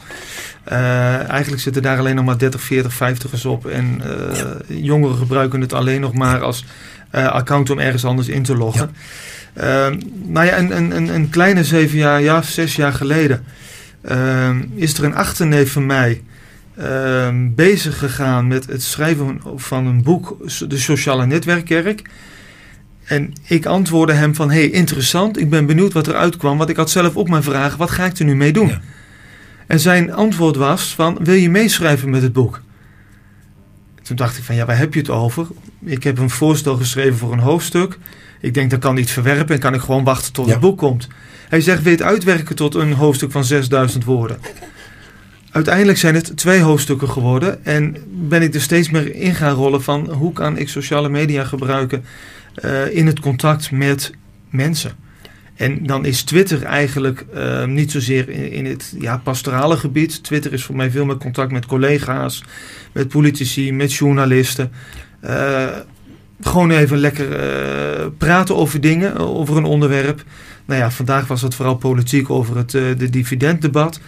Uh, 0.71 1.29
eigenlijk 1.29 1.61
zitten 1.61 1.81
daar 1.81 1.97
alleen 1.97 2.15
nog 2.15 2.25
maar 2.25 2.37
30, 2.37 2.61
40, 2.61 2.93
50ers 2.93 3.45
op. 3.45 3.65
En 3.65 4.01
uh, 4.05 4.35
ja. 4.35 4.75
jongeren 4.75 5.17
gebruiken 5.17 5.61
het 5.61 5.73
alleen 5.73 6.01
nog 6.01 6.13
maar 6.13 6.41
als 6.41 6.65
uh, 7.15 7.27
account 7.27 7.69
om 7.69 7.79
ergens 7.79 8.05
anders 8.05 8.27
in 8.27 8.43
te 8.43 8.55
loggen. 8.55 8.95
Ja. 9.55 9.89
nou 10.25 10.45
ja, 10.45 10.57
een, 10.57 10.95
een, 10.95 11.07
een, 11.07 11.29
kleine 11.29 11.63
zeven 11.63 11.97
jaar, 11.97 12.21
ja, 12.21 12.41
zes 12.41 12.75
jaar 12.75 12.93
geleden 12.93 13.45
is 14.75 14.97
er 14.97 15.03
een 15.03 15.15
achterneef 15.15 15.71
van 15.71 15.85
mij 15.85 16.21
bezig 17.55 17.97
gegaan 17.97 18.47
met 18.47 18.65
het 18.65 18.83
schrijven 18.83 19.41
van 19.55 19.85
een 19.85 20.03
boek, 20.03 20.37
De 20.67 20.77
Sociale 20.77 21.25
Netwerkkerk. 21.25 22.09
En 23.03 23.33
ik 23.47 23.65
antwoordde 23.65 24.13
hem 24.13 24.35
van, 24.35 24.51
hey, 24.51 24.69
interessant, 24.69 25.39
ik 25.39 25.49
ben 25.49 25.65
benieuwd 25.65 25.93
wat 25.93 26.07
eruit 26.07 26.37
kwam. 26.37 26.57
Want 26.57 26.69
ik 26.69 26.75
had 26.75 26.89
zelf 26.89 27.15
ook 27.15 27.29
mijn 27.29 27.43
vragen, 27.43 27.77
wat 27.77 27.91
ga 27.91 28.05
ik 28.05 28.17
er 28.17 28.25
nu 28.25 28.35
mee 28.35 28.53
doen? 28.53 28.67
Ja. 28.67 28.81
En 29.67 29.79
zijn 29.79 30.13
antwoord 30.13 30.55
was 30.55 30.95
van, 30.95 31.17
wil 31.21 31.33
je 31.33 31.49
meeschrijven 31.49 32.09
met 32.09 32.21
het 32.21 32.33
boek? 32.33 32.61
Toen 34.01 34.15
dacht 34.15 34.37
ik 34.37 34.43
van, 34.43 34.55
ja, 34.55 34.65
waar 34.65 34.77
heb 34.77 34.93
je 34.93 34.99
het 34.99 35.09
over? 35.09 35.47
Ik 35.85 36.03
heb 36.03 36.17
een 36.17 36.29
voorstel 36.29 36.75
geschreven 36.75 37.17
voor 37.17 37.31
een 37.31 37.39
hoofdstuk. 37.39 37.97
Ik 38.41 38.53
denk, 38.53 38.69
dat 38.69 38.79
kan 38.79 38.95
niet 38.95 39.11
verwerpen 39.11 39.55
en 39.55 39.61
kan 39.61 39.73
ik 39.73 39.81
gewoon 39.81 40.03
wachten 40.03 40.33
tot 40.33 40.45
ja. 40.45 40.51
het 40.51 40.61
boek 40.61 40.77
komt. 40.77 41.07
Hij 41.49 41.61
zegt, 41.61 41.85
het 41.85 42.01
uitwerken 42.01 42.55
tot 42.55 42.75
een 42.75 42.93
hoofdstuk 42.93 43.31
van 43.31 43.43
6000 43.43 44.03
woorden? 44.03 44.39
Uiteindelijk 45.51 45.97
zijn 45.97 46.15
het 46.15 46.37
twee 46.37 46.61
hoofdstukken 46.61 47.09
geworden. 47.09 47.65
En 47.65 47.95
ben 48.09 48.41
ik 48.41 48.53
er 48.53 48.61
steeds 48.61 48.89
meer 48.89 49.15
in 49.15 49.35
gaan 49.35 49.53
rollen 49.53 49.83
van, 49.83 50.11
hoe 50.11 50.33
kan 50.33 50.57
ik 50.57 50.69
sociale 50.69 51.09
media 51.09 51.43
gebruiken 51.43 52.03
uh, 52.65 52.95
in 52.95 53.07
het 53.07 53.19
contact 53.19 53.71
met 53.71 54.11
mensen? 54.49 54.91
En 55.55 55.85
dan 55.85 56.05
is 56.05 56.23
Twitter 56.23 56.63
eigenlijk 56.63 57.25
uh, 57.35 57.65
niet 57.65 57.91
zozeer 57.91 58.29
in, 58.29 58.65
het 58.65 58.95
ja, 58.99 59.17
pastorale 59.17 59.77
gebied. 59.77 60.23
Twitter 60.23 60.53
is 60.53 60.63
voor 60.63 60.75
mij 60.75 60.91
veel 60.91 61.05
meer 61.05 61.17
contact 61.17 61.51
met 61.51 61.65
collega's, 61.65 62.43
met 62.91 63.07
politici, 63.07 63.73
met 63.73 63.93
journalisten. 63.93 64.71
Uh, 65.23 65.67
gewoon 66.41 66.71
even 66.71 66.97
lekker 66.97 67.27
praten 68.11 68.55
over 68.55 68.81
dingen, 68.81 69.17
over 69.17 69.57
een 69.57 69.63
onderwerp. 69.63 70.23
Nou 70.65 70.79
ja, 70.79 70.91
vandaag 70.91 71.27
was 71.27 71.41
het 71.41 71.55
vooral 71.55 71.75
politiek 71.75 72.29
over 72.29 72.57
het 72.57 72.71
de 72.71 73.09
dividenddebat. 73.09 73.99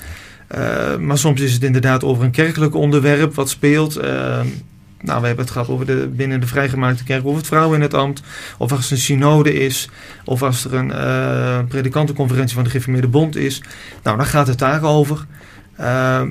Maar 0.99 1.17
soms 1.17 1.41
is 1.41 1.53
het 1.53 1.63
inderdaad 1.63 2.03
over 2.03 2.23
een 2.23 2.31
kerkelijk 2.31 2.75
onderwerp 2.75 3.35
wat 3.35 3.49
speelt. 3.49 3.99
Nou, 5.03 5.21
we 5.21 5.27
hebben 5.27 5.45
het 5.45 5.53
gehad 5.53 5.69
over 5.69 5.85
de, 5.85 6.09
binnen 6.15 6.39
de 6.39 6.47
vrijgemaakte 6.47 7.03
kerk, 7.03 7.25
over 7.25 7.37
het 7.37 7.47
vrouwen 7.47 7.75
in 7.75 7.81
het 7.81 7.93
ambt. 7.93 8.21
Of 8.57 8.71
als 8.71 8.85
er 8.85 8.91
een 8.91 8.97
synode 8.97 9.53
is. 9.53 9.89
Of 10.25 10.43
als 10.43 10.65
er 10.65 10.73
een 10.73 10.89
uh, 10.89 11.59
predikantenconferentie 11.67 12.55
van 12.55 12.63
de 12.63 12.69
Geformeerde 12.69 13.07
Bond 13.07 13.35
is. 13.35 13.61
Nou, 14.03 14.17
dan 14.17 14.25
gaat 14.25 14.47
het 14.47 14.59
daarover. 14.59 15.25
Uh, 15.79 16.21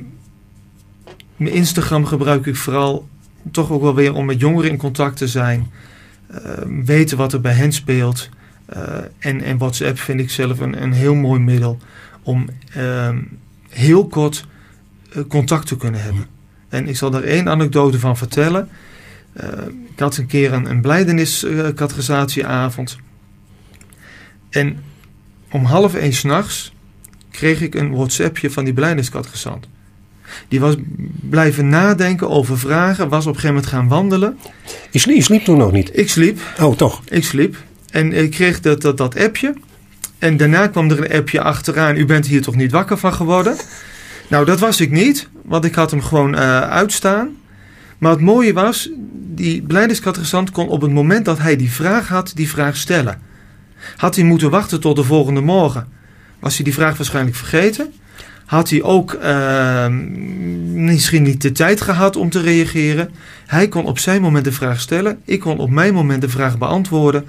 mijn 1.37 1.55
Instagram 1.55 2.07
gebruik 2.07 2.47
ik 2.47 2.57
vooral 2.57 3.09
toch 3.51 3.71
ook 3.71 3.83
wel 3.83 3.95
weer 3.95 4.15
om 4.15 4.25
met 4.25 4.41
jongeren 4.41 4.71
in 4.71 4.77
contact 4.77 5.17
te 5.17 5.29
zijn. 5.29 5.71
Uh, 6.31 6.39
weten 6.85 7.17
wat 7.17 7.33
er 7.33 7.41
bij 7.41 7.55
hen 7.55 7.73
speelt. 7.73 8.29
en, 9.19 9.43
en 9.43 9.59
WhatsApp 9.59 9.99
vind 9.99 10.21
ik 10.21 10.31
zelf 10.31 10.61
een, 10.61 10.83
een 10.83 10.93
heel 10.93 11.15
mooi 11.15 11.41
middel 11.41 11.79
om 12.23 12.49
ehm, 12.73 13.19
heel 13.73 14.07
kort 14.07 14.47
contact 15.29 15.67
te 15.67 15.77
kunnen 15.77 16.03
hebben. 16.03 16.27
En 16.69 16.89
ik 16.89 16.97
zal 16.97 17.11
daar 17.11 17.23
één 17.23 17.49
anekdote 17.49 17.99
van 17.99 18.17
vertellen. 18.17 18.69
Uh, 19.43 19.49
ik 19.93 19.99
had 19.99 20.17
een 20.17 20.27
keer 20.27 20.53
een, 20.53 20.71
een 20.71 20.81
blijdeniscategorisatieavond. 20.81 22.99
en 24.51 24.83
om 25.51 25.65
half 25.65 25.95
één 25.95 26.13
s'nachts 26.13 26.73
kreeg 27.31 27.61
ik 27.61 27.75
een 27.75 27.91
WhatsAppje 27.91 28.51
van 28.51 28.65
die 28.65 28.73
blijdeniscategorisant. 28.73 29.69
Die 30.49 30.61
was 30.61 30.75
blijven 31.21 31.69
nadenken 31.69 32.31
over 32.31 32.59
vragen, 32.59 33.09
was 33.09 33.27
op 33.27 33.35
een 33.35 33.41
gegeven 33.41 33.55
moment 33.55 33.73
gaan 33.73 33.89
wandelen. 33.89 34.39
Je 34.91 34.99
sliep, 34.99 35.17
je 35.17 35.23
sliep 35.23 35.45
toen 35.45 35.59
nog 35.59 35.73
niet? 35.73 35.99
Ik 35.99 36.09
sliep. 36.09 36.41
Oh, 36.61 36.77
toch? 36.77 37.03
Ik 37.09 37.25
sliep. 37.25 37.57
En 37.91 38.13
ik 38.13 38.31
kreeg 38.31 38.61
dat, 38.61 38.83
dat, 38.83 38.97
dat 38.97 39.17
appje. 39.17 39.55
En 40.23 40.37
daarna 40.37 40.67
kwam 40.67 40.91
er 40.91 40.99
een 40.99 41.19
appje 41.19 41.41
achteraan. 41.41 41.97
U 41.97 42.07
bent 42.07 42.27
hier 42.27 42.43
toch 42.43 42.57
niet 42.57 42.73
wakker 42.73 42.99
van 42.99 43.15
geworden? 43.15 43.57
Nou, 44.29 44.45
dat 44.45 44.61
was 44.61 44.81
ik 44.81 44.91
niet, 44.91 45.29
want 45.45 45.65
ik 45.65 45.75
had 45.75 45.91
hem 45.91 46.03
gewoon 46.03 46.35
uh, 46.35 46.61
uitstaan. 46.61 47.37
Maar 47.99 48.11
het 48.11 48.21
mooie 48.21 48.53
was, 48.53 48.91
die 49.13 49.63
beleidingscategorisant 49.63 50.51
kon 50.51 50.69
op 50.69 50.81
het 50.81 50.91
moment 50.91 51.25
dat 51.25 51.39
hij 51.39 51.57
die 51.57 51.71
vraag 51.71 52.09
had, 52.09 52.33
die 52.35 52.49
vraag 52.49 52.77
stellen. 52.77 53.21
Had 53.97 54.15
hij 54.15 54.25
moeten 54.25 54.51
wachten 54.51 54.81
tot 54.81 54.97
de 54.97 55.05
volgende 55.05 55.41
morgen, 55.41 55.89
was 56.39 56.55
hij 56.55 56.65
die 56.65 56.75
vraag 56.75 56.97
waarschijnlijk 56.97 57.37
vergeten. 57.37 57.93
Had 58.45 58.71
hij 58.71 58.83
ook 58.83 59.19
uh, 59.23 59.87
misschien 60.75 61.23
niet 61.23 61.43
de 61.43 61.53
tijd 61.53 61.81
gehad 61.81 62.17
om 62.17 62.31
te 62.31 62.41
reageren. 62.41 63.11
Hij 63.47 63.69
kon 63.69 63.85
op 63.85 63.99
zijn 63.99 64.23
moment 64.23 64.45
de 64.45 64.53
vraag 64.53 64.81
stellen. 64.81 65.21
Ik 65.25 65.41
kon 65.41 65.59
op 65.59 65.71
mijn 65.71 65.95
moment 65.95 66.21
de 66.21 66.29
vraag 66.29 66.59
beantwoorden. 66.59 67.25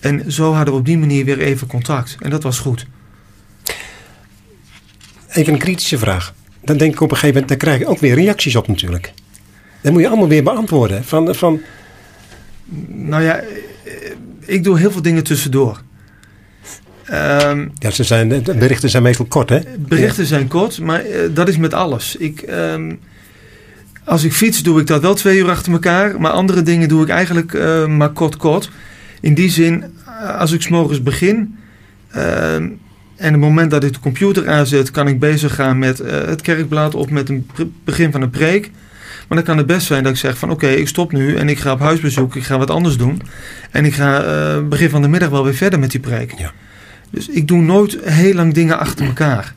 En 0.00 0.32
zo 0.32 0.52
hadden 0.52 0.74
we 0.74 0.80
op 0.80 0.86
die 0.86 0.98
manier 0.98 1.24
weer 1.24 1.38
even 1.38 1.66
contact. 1.66 2.16
En 2.20 2.30
dat 2.30 2.42
was 2.42 2.58
goed. 2.58 2.86
Even 5.28 5.52
een 5.52 5.58
kritische 5.58 5.98
vraag. 5.98 6.34
Dan 6.64 6.76
denk 6.76 6.92
ik 6.92 7.00
op 7.00 7.10
een 7.10 7.16
gegeven 7.16 7.40
moment, 7.40 7.48
daar 7.48 7.68
krijg 7.68 7.78
je 7.78 7.86
ook 7.86 8.00
weer 8.00 8.14
reacties 8.14 8.56
op 8.56 8.68
natuurlijk. 8.68 9.12
Dan 9.80 9.92
moet 9.92 10.02
je 10.02 10.08
allemaal 10.08 10.28
weer 10.28 10.42
beantwoorden. 10.42 11.04
Van, 11.04 11.34
van... 11.34 11.60
Nou 12.86 13.22
ja, 13.22 13.40
ik 14.40 14.64
doe 14.64 14.78
heel 14.78 14.90
veel 14.90 15.02
dingen 15.02 15.24
tussendoor. 15.24 15.80
Um, 17.10 17.72
ja, 17.78 17.90
ze 17.90 18.04
zijn, 18.04 18.28
de 18.28 18.54
berichten 18.54 18.90
zijn 18.90 19.02
meestal 19.02 19.26
kort, 19.26 19.48
hè? 19.48 19.60
Berichten 19.78 20.22
ja. 20.22 20.28
zijn 20.28 20.48
kort, 20.48 20.80
maar 20.80 21.06
uh, 21.06 21.18
dat 21.34 21.48
is 21.48 21.56
met 21.56 21.74
alles. 21.74 22.16
Ik, 22.16 22.44
um, 22.50 23.00
als 24.04 24.24
ik 24.24 24.32
fiets, 24.32 24.62
doe 24.62 24.80
ik 24.80 24.86
dat 24.86 25.02
wel 25.02 25.14
twee 25.14 25.38
uur 25.38 25.50
achter 25.50 25.72
elkaar. 25.72 26.20
Maar 26.20 26.30
andere 26.30 26.62
dingen 26.62 26.88
doe 26.88 27.02
ik 27.02 27.08
eigenlijk 27.08 27.52
uh, 27.52 27.86
maar 27.86 28.10
kort, 28.10 28.36
kort. 28.36 28.70
In 29.26 29.34
die 29.34 29.50
zin, 29.50 29.84
als 30.38 30.52
ik 30.52 30.62
s'morgens 30.62 31.02
begin... 31.02 31.58
Uh, 32.16 32.54
en 32.54 33.32
het 33.32 33.36
moment 33.36 33.70
dat 33.70 33.84
ik 33.84 33.92
de 33.92 34.00
computer 34.00 34.48
aanzet, 34.48 34.90
kan 34.90 35.08
ik 35.08 35.18
bezig 35.20 35.54
gaan 35.54 35.78
met 35.78 36.00
uh, 36.00 36.06
het 36.10 36.40
kerkblad 36.40 36.94
of 36.94 37.10
met 37.10 37.28
een 37.28 37.46
begin 37.84 38.12
van 38.12 38.22
een 38.22 38.30
preek. 38.30 38.70
Maar 39.28 39.38
dan 39.38 39.42
kan 39.46 39.56
het 39.56 39.66
best 39.66 39.86
zijn 39.86 40.02
dat 40.02 40.12
ik 40.12 40.18
zeg 40.18 40.38
van 40.38 40.50
oké, 40.50 40.64
okay, 40.64 40.76
ik 40.76 40.88
stop 40.88 41.12
nu 41.12 41.36
en 41.36 41.48
ik 41.48 41.58
ga 41.58 41.72
op 41.72 41.80
huisbezoek, 41.80 42.36
ik 42.36 42.44
ga 42.44 42.58
wat 42.58 42.70
anders 42.70 42.96
doen. 42.96 43.22
En 43.70 43.84
ik 43.84 43.94
ga 43.94 44.24
uh, 44.24 44.68
begin 44.68 44.90
van 44.90 45.02
de 45.02 45.08
middag 45.08 45.30
wel 45.30 45.44
weer 45.44 45.54
verder 45.54 45.78
met 45.78 45.90
die 45.90 46.00
preek. 46.00 46.32
Ja. 46.38 46.52
Dus 47.10 47.28
ik 47.28 47.48
doe 47.48 47.62
nooit 47.62 47.98
heel 48.02 48.34
lang 48.34 48.54
dingen 48.54 48.78
achter 48.78 49.06
elkaar. 49.06 49.54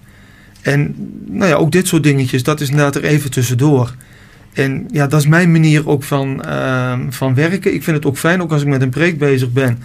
En 0.62 0.96
nou 1.26 1.50
ja, 1.50 1.56
ook 1.56 1.72
dit 1.72 1.88
soort 1.88 2.04
dingetjes, 2.04 2.44
dat 2.44 2.62
is 2.62 2.70
inderdaad 2.70 2.96
er 2.96 3.04
even 3.04 3.32
tussendoor. 3.32 3.94
En 4.54 4.88
ja, 4.92 5.08
dat 5.08 5.20
is 5.20 5.28
mijn 5.28 5.52
manier 5.52 5.88
ook 5.88 6.04
van, 6.04 6.42
uh, 6.46 7.00
van 7.10 7.36
werken. 7.36 7.74
Ik 7.74 7.84
vind 7.84 7.96
het 7.96 8.06
ook 8.06 8.18
fijn, 8.18 8.42
ook 8.42 8.52
als 8.52 8.62
ik 8.62 8.68
met 8.68 8.82
een 8.82 8.90
preek 8.90 9.18
bezig 9.18 9.52
ben 9.52 9.78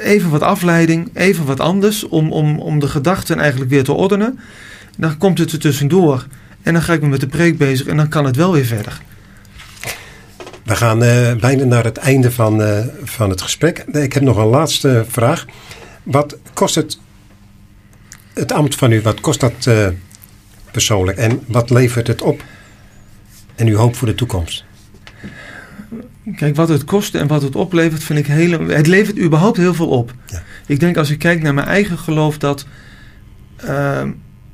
even 0.00 0.30
wat 0.30 0.42
afleiding, 0.42 1.10
even 1.14 1.44
wat 1.44 1.60
anders, 1.60 2.08
om, 2.08 2.32
om, 2.32 2.58
om 2.58 2.78
de 2.78 2.88
gedachten 2.88 3.38
eigenlijk 3.38 3.70
weer 3.70 3.84
te 3.84 3.92
ordenen. 3.92 4.38
Dan 4.96 5.18
komt 5.18 5.38
het 5.38 5.52
er 5.52 5.58
tussendoor 5.58 6.26
en 6.62 6.72
dan 6.72 6.82
ga 6.82 6.92
ik 6.92 7.00
me 7.00 7.08
met 7.08 7.20
de 7.20 7.26
preek 7.26 7.58
bezig 7.58 7.86
en 7.86 7.96
dan 7.96 8.08
kan 8.08 8.24
het 8.24 8.36
wel 8.36 8.52
weer 8.52 8.64
verder. 8.64 9.00
We 10.64 10.76
gaan 10.76 11.02
uh, 11.02 11.34
bijna 11.34 11.64
naar 11.64 11.84
het 11.84 11.96
einde 11.96 12.30
van, 12.30 12.60
uh, 12.60 12.78
van 13.02 13.30
het 13.30 13.42
gesprek. 13.42 13.78
Ik 13.78 14.12
heb 14.12 14.22
nog 14.22 14.36
een 14.36 14.46
laatste 14.46 15.04
vraag. 15.08 15.44
Wat 16.02 16.36
kost 16.52 16.74
het, 16.74 16.98
het 18.32 18.52
ambt 18.52 18.74
van 18.74 18.92
u, 18.92 19.00
wat 19.00 19.20
kost 19.20 19.40
dat 19.40 19.70
persoonlijk 20.70 21.18
en 21.18 21.40
wat 21.46 21.70
levert 21.70 22.06
het 22.06 22.22
op? 22.22 22.42
En 23.62 23.68
uw 23.68 23.76
hoop 23.76 23.96
voor 23.96 24.08
de 24.08 24.14
toekomst? 24.14 24.64
Kijk, 26.36 26.56
wat 26.56 26.68
het 26.68 26.84
kost 26.84 27.14
en 27.14 27.26
wat 27.26 27.42
het 27.42 27.56
oplevert, 27.56 28.02
vind 28.02 28.18
ik 28.18 28.26
heel. 28.26 28.60
Het 28.60 28.86
levert 28.86 29.18
überhaupt 29.18 29.56
heel 29.56 29.74
veel 29.74 29.88
op. 29.88 30.14
Ja. 30.26 30.42
Ik 30.66 30.80
denk 30.80 30.96
als 30.96 31.10
ik 31.10 31.18
kijk 31.18 31.42
naar 31.42 31.54
mijn 31.54 31.66
eigen 31.66 31.98
geloof, 31.98 32.38
dat 32.38 32.66
uh, 33.64 34.02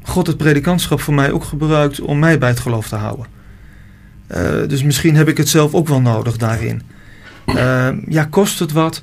God 0.03 0.27
het 0.27 0.37
predikantschap 0.37 1.01
voor 1.01 1.15
mij 1.15 1.33
ook 1.33 1.45
gebruikt 1.45 2.01
om 2.01 2.19
mij 2.19 2.39
bij 2.39 2.49
het 2.49 2.61
geloof 2.61 2.89
te 2.89 2.97
houden. 2.97 3.27
Uh, 4.31 4.69
dus 4.69 4.83
misschien 4.83 5.17
heb 5.17 5.29
ik 5.29 5.37
het 5.37 5.49
zelf 5.49 5.75
ook 5.75 5.89
wel 5.89 6.01
nodig 6.01 6.37
daarin. 6.37 6.83
Uh, 7.47 7.89
ja, 8.09 8.25
kost 8.25 8.59
het 8.59 8.73
wat? 8.73 9.03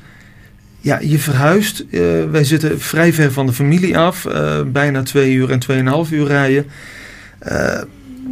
Ja, 0.79 0.99
je 0.99 1.19
verhuist. 1.19 1.85
Uh, 1.89 2.01
wij 2.29 2.43
zitten 2.43 2.81
vrij 2.81 3.13
ver 3.13 3.31
van 3.31 3.45
de 3.45 3.53
familie 3.53 3.97
af. 3.97 4.27
bijna 4.67 5.03
twee 5.03 5.33
uur 5.33 5.51
en 5.51 5.59
tweeënhalf 5.59 6.11
uur 6.11 6.27
rijden 6.27 6.65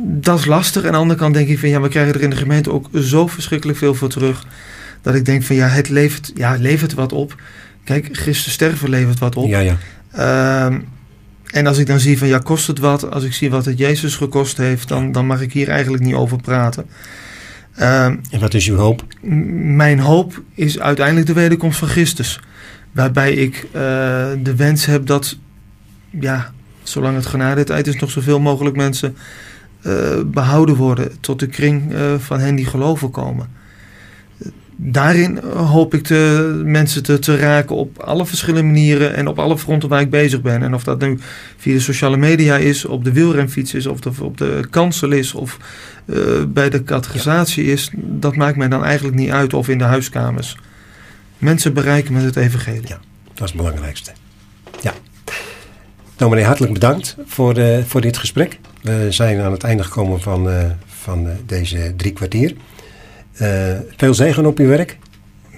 dat 0.06 0.40
is 0.40 0.46
lastig. 0.46 0.82
En 0.82 0.88
aan 0.88 0.94
de 0.94 1.00
andere 1.00 1.20
kant 1.20 1.34
denk 1.34 1.48
ik 1.48 1.60
van 1.60 1.70
ja, 1.70 1.82
we 1.82 1.88
krijgen 1.88 2.14
er 2.14 2.22
in 2.22 2.30
de 2.30 2.36
gemeente 2.36 2.72
ook 2.72 2.90
zo 2.94 3.28
verschrikkelijk 3.28 3.78
veel 3.78 3.94
voor 3.94 4.10
terug. 4.10 4.46
Dat 5.02 5.16
ik 5.16 5.26
denk 5.26 5.44
van 5.44 5.56
ja, 5.56 5.68
het 5.68 5.90
levert, 5.90 6.32
ja, 6.36 6.56
levert 6.60 6.94
wat 6.94 7.12
op. 7.12 7.36
Kijk, 7.84 8.10
Christus 8.12 8.54
sterven 8.54 8.90
levert 8.90 9.20
wat 9.20 9.36
op. 9.36 9.48
Ja, 9.48 9.60
ja. 9.60 9.78
Uh, 10.16 10.78
en 11.52 11.68
als 11.68 11.78
ik 11.78 11.88
dan 11.88 12.00
zie 12.00 12.18
van 12.18 12.28
ja, 12.28 12.38
kost 12.38 12.68
het 12.68 12.80
wat? 12.80 13.12
Als 13.12 13.24
ik 13.24 13.34
zie 13.34 13.50
wat 13.50 13.66
het 13.66 13.78
Jezus 13.78 14.16
gekost 14.16 14.58
heeft, 14.58 14.88
dan, 14.88 15.12
dan 15.12 15.26
mag 15.26 15.42
ik 15.42 15.54
hier 15.54 15.70
eigenlijk 15.70 16.04
niet 16.04 16.14
over 16.14 16.42
praten. 16.42 16.86
Uh, 17.80 18.06
en 18.06 18.40
wat 18.40 18.54
is 18.54 18.68
uw 18.68 18.76
hoop? 18.76 19.04
Mijn 19.76 20.00
hoop 20.00 20.42
is 20.56 20.80
uiteindelijk 20.80 21.28
de 21.28 21.34
wederkomst 21.34 21.80
van 21.80 21.88
Christus. 21.88 22.40
Waarbij 22.92 23.34
ik 23.34 23.64
uh, 23.66 23.72
de 24.44 24.56
wens 24.56 24.86
heb 24.86 25.06
dat, 25.06 25.38
ja, 26.10 26.52
zolang 26.84 27.16
het 27.16 27.26
genade 27.26 27.64
tijd 27.64 27.88
is, 27.88 27.96
nog 27.96 28.12
zoveel 28.12 28.40
mogelijk 28.40 28.76
mensen 28.76 29.16
behouden 30.26 30.76
worden 30.76 31.12
tot 31.20 31.40
de 31.40 31.48
kring 31.48 31.94
uh, 31.94 32.14
van 32.18 32.40
hen 32.40 32.56
die 32.56 32.66
geloven 32.66 33.12
komen. 33.12 33.48
Daarin 34.76 35.38
hoop 35.56 35.94
ik 35.94 36.08
de 36.08 36.62
mensen 36.66 37.04
te, 37.04 37.20
te, 37.20 37.38
raken 37.38 37.76
op 37.76 38.00
alle 38.00 38.26
verschillende 38.26 38.64
manieren 38.64 39.16
en 39.16 39.28
op 39.28 39.40
alle 39.40 39.58
fronten 39.58 39.90
waar 39.90 40.02
ik 40.02 40.10
bezig 40.10 40.42
ben. 40.42 40.64
En 40.64 40.74
of 40.74 40.84
dat 40.84 41.00
nu 41.00 41.20
via 41.58 41.74
de 41.74 41.80
sociale 41.80 42.18
media 42.18 42.58
is, 42.58 42.86
op 42.86 43.04
de 43.04 43.12
wielrenfiets 43.12 43.74
is, 43.74 43.86
of 43.86 44.20
op 44.20 44.38
de 44.38 44.68
kansel 44.70 45.12
is, 45.12 45.34
of 45.34 45.58
bij 46.48 46.70
de 46.70 46.84
categorisatie 46.84 47.66
is, 47.66 47.90
dat 47.96 48.36
maakt 48.36 48.58
mij 48.58 48.68
dan 48.68 48.84
eigenlijk 48.84 49.16
niet 49.16 49.30
uit 49.30 49.54
of 49.54 49.68
in 49.70 49.78
de 49.78 49.84
huiskamers. 49.84 50.58
Mensen 51.38 51.74
bereiken 51.74 52.14
met 52.14 52.24
het 52.24 52.36
evangelie. 52.36 52.88
Ja, 52.88 53.00
dat 53.34 53.44
is 53.44 53.52
het 53.52 53.56
belangrijkste. 53.56 54.12
Ja. 54.82 54.94
Nou 56.18 56.32
meneer, 56.32 56.46
hartelijk 56.46 56.74
bedankt 56.74 57.16
voor, 57.26 57.56
voor 57.88 58.02
dit 58.02 58.18
gesprek. 58.18 58.60
We 58.84 59.08
zijn 59.10 59.42
aan 59.42 59.52
het 59.52 59.64
einde 59.64 59.84
gekomen 59.84 60.22
van, 60.22 60.50
uh, 60.50 60.64
van 61.02 61.26
uh, 61.26 61.32
deze 61.46 61.94
drie 61.98 62.14
kwartier. 62.14 62.54
Uh, 63.42 63.50
veel 63.98 64.14
zegen 64.14 64.46
op 64.46 64.60
uw 64.60 64.68
werk. 64.68 64.98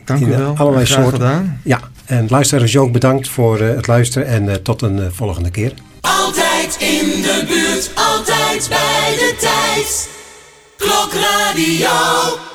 Dank 0.05 0.25
u 0.25 0.25
wel. 0.25 0.55
Allerlei 0.57 0.85
Graag 0.85 1.01
soorten. 1.03 1.19
Gedaan. 1.19 1.59
Ja, 1.63 1.79
en 2.05 2.25
luisteraars 2.29 2.77
ook 2.77 2.91
bedankt 2.91 3.29
voor 3.29 3.59
het 3.59 3.87
luisteren 3.87 4.27
en 4.27 4.63
tot 4.63 4.81
een 4.81 5.13
volgende 5.13 5.51
keer. 5.51 5.73
Altijd 6.01 6.75
in 6.79 7.21
de 7.21 7.43
buurt, 7.47 7.91
altijd 7.95 8.69
bij 8.69 9.15
de 9.17 9.35
tijd. 9.39 10.09
Klokradio. 10.77 12.53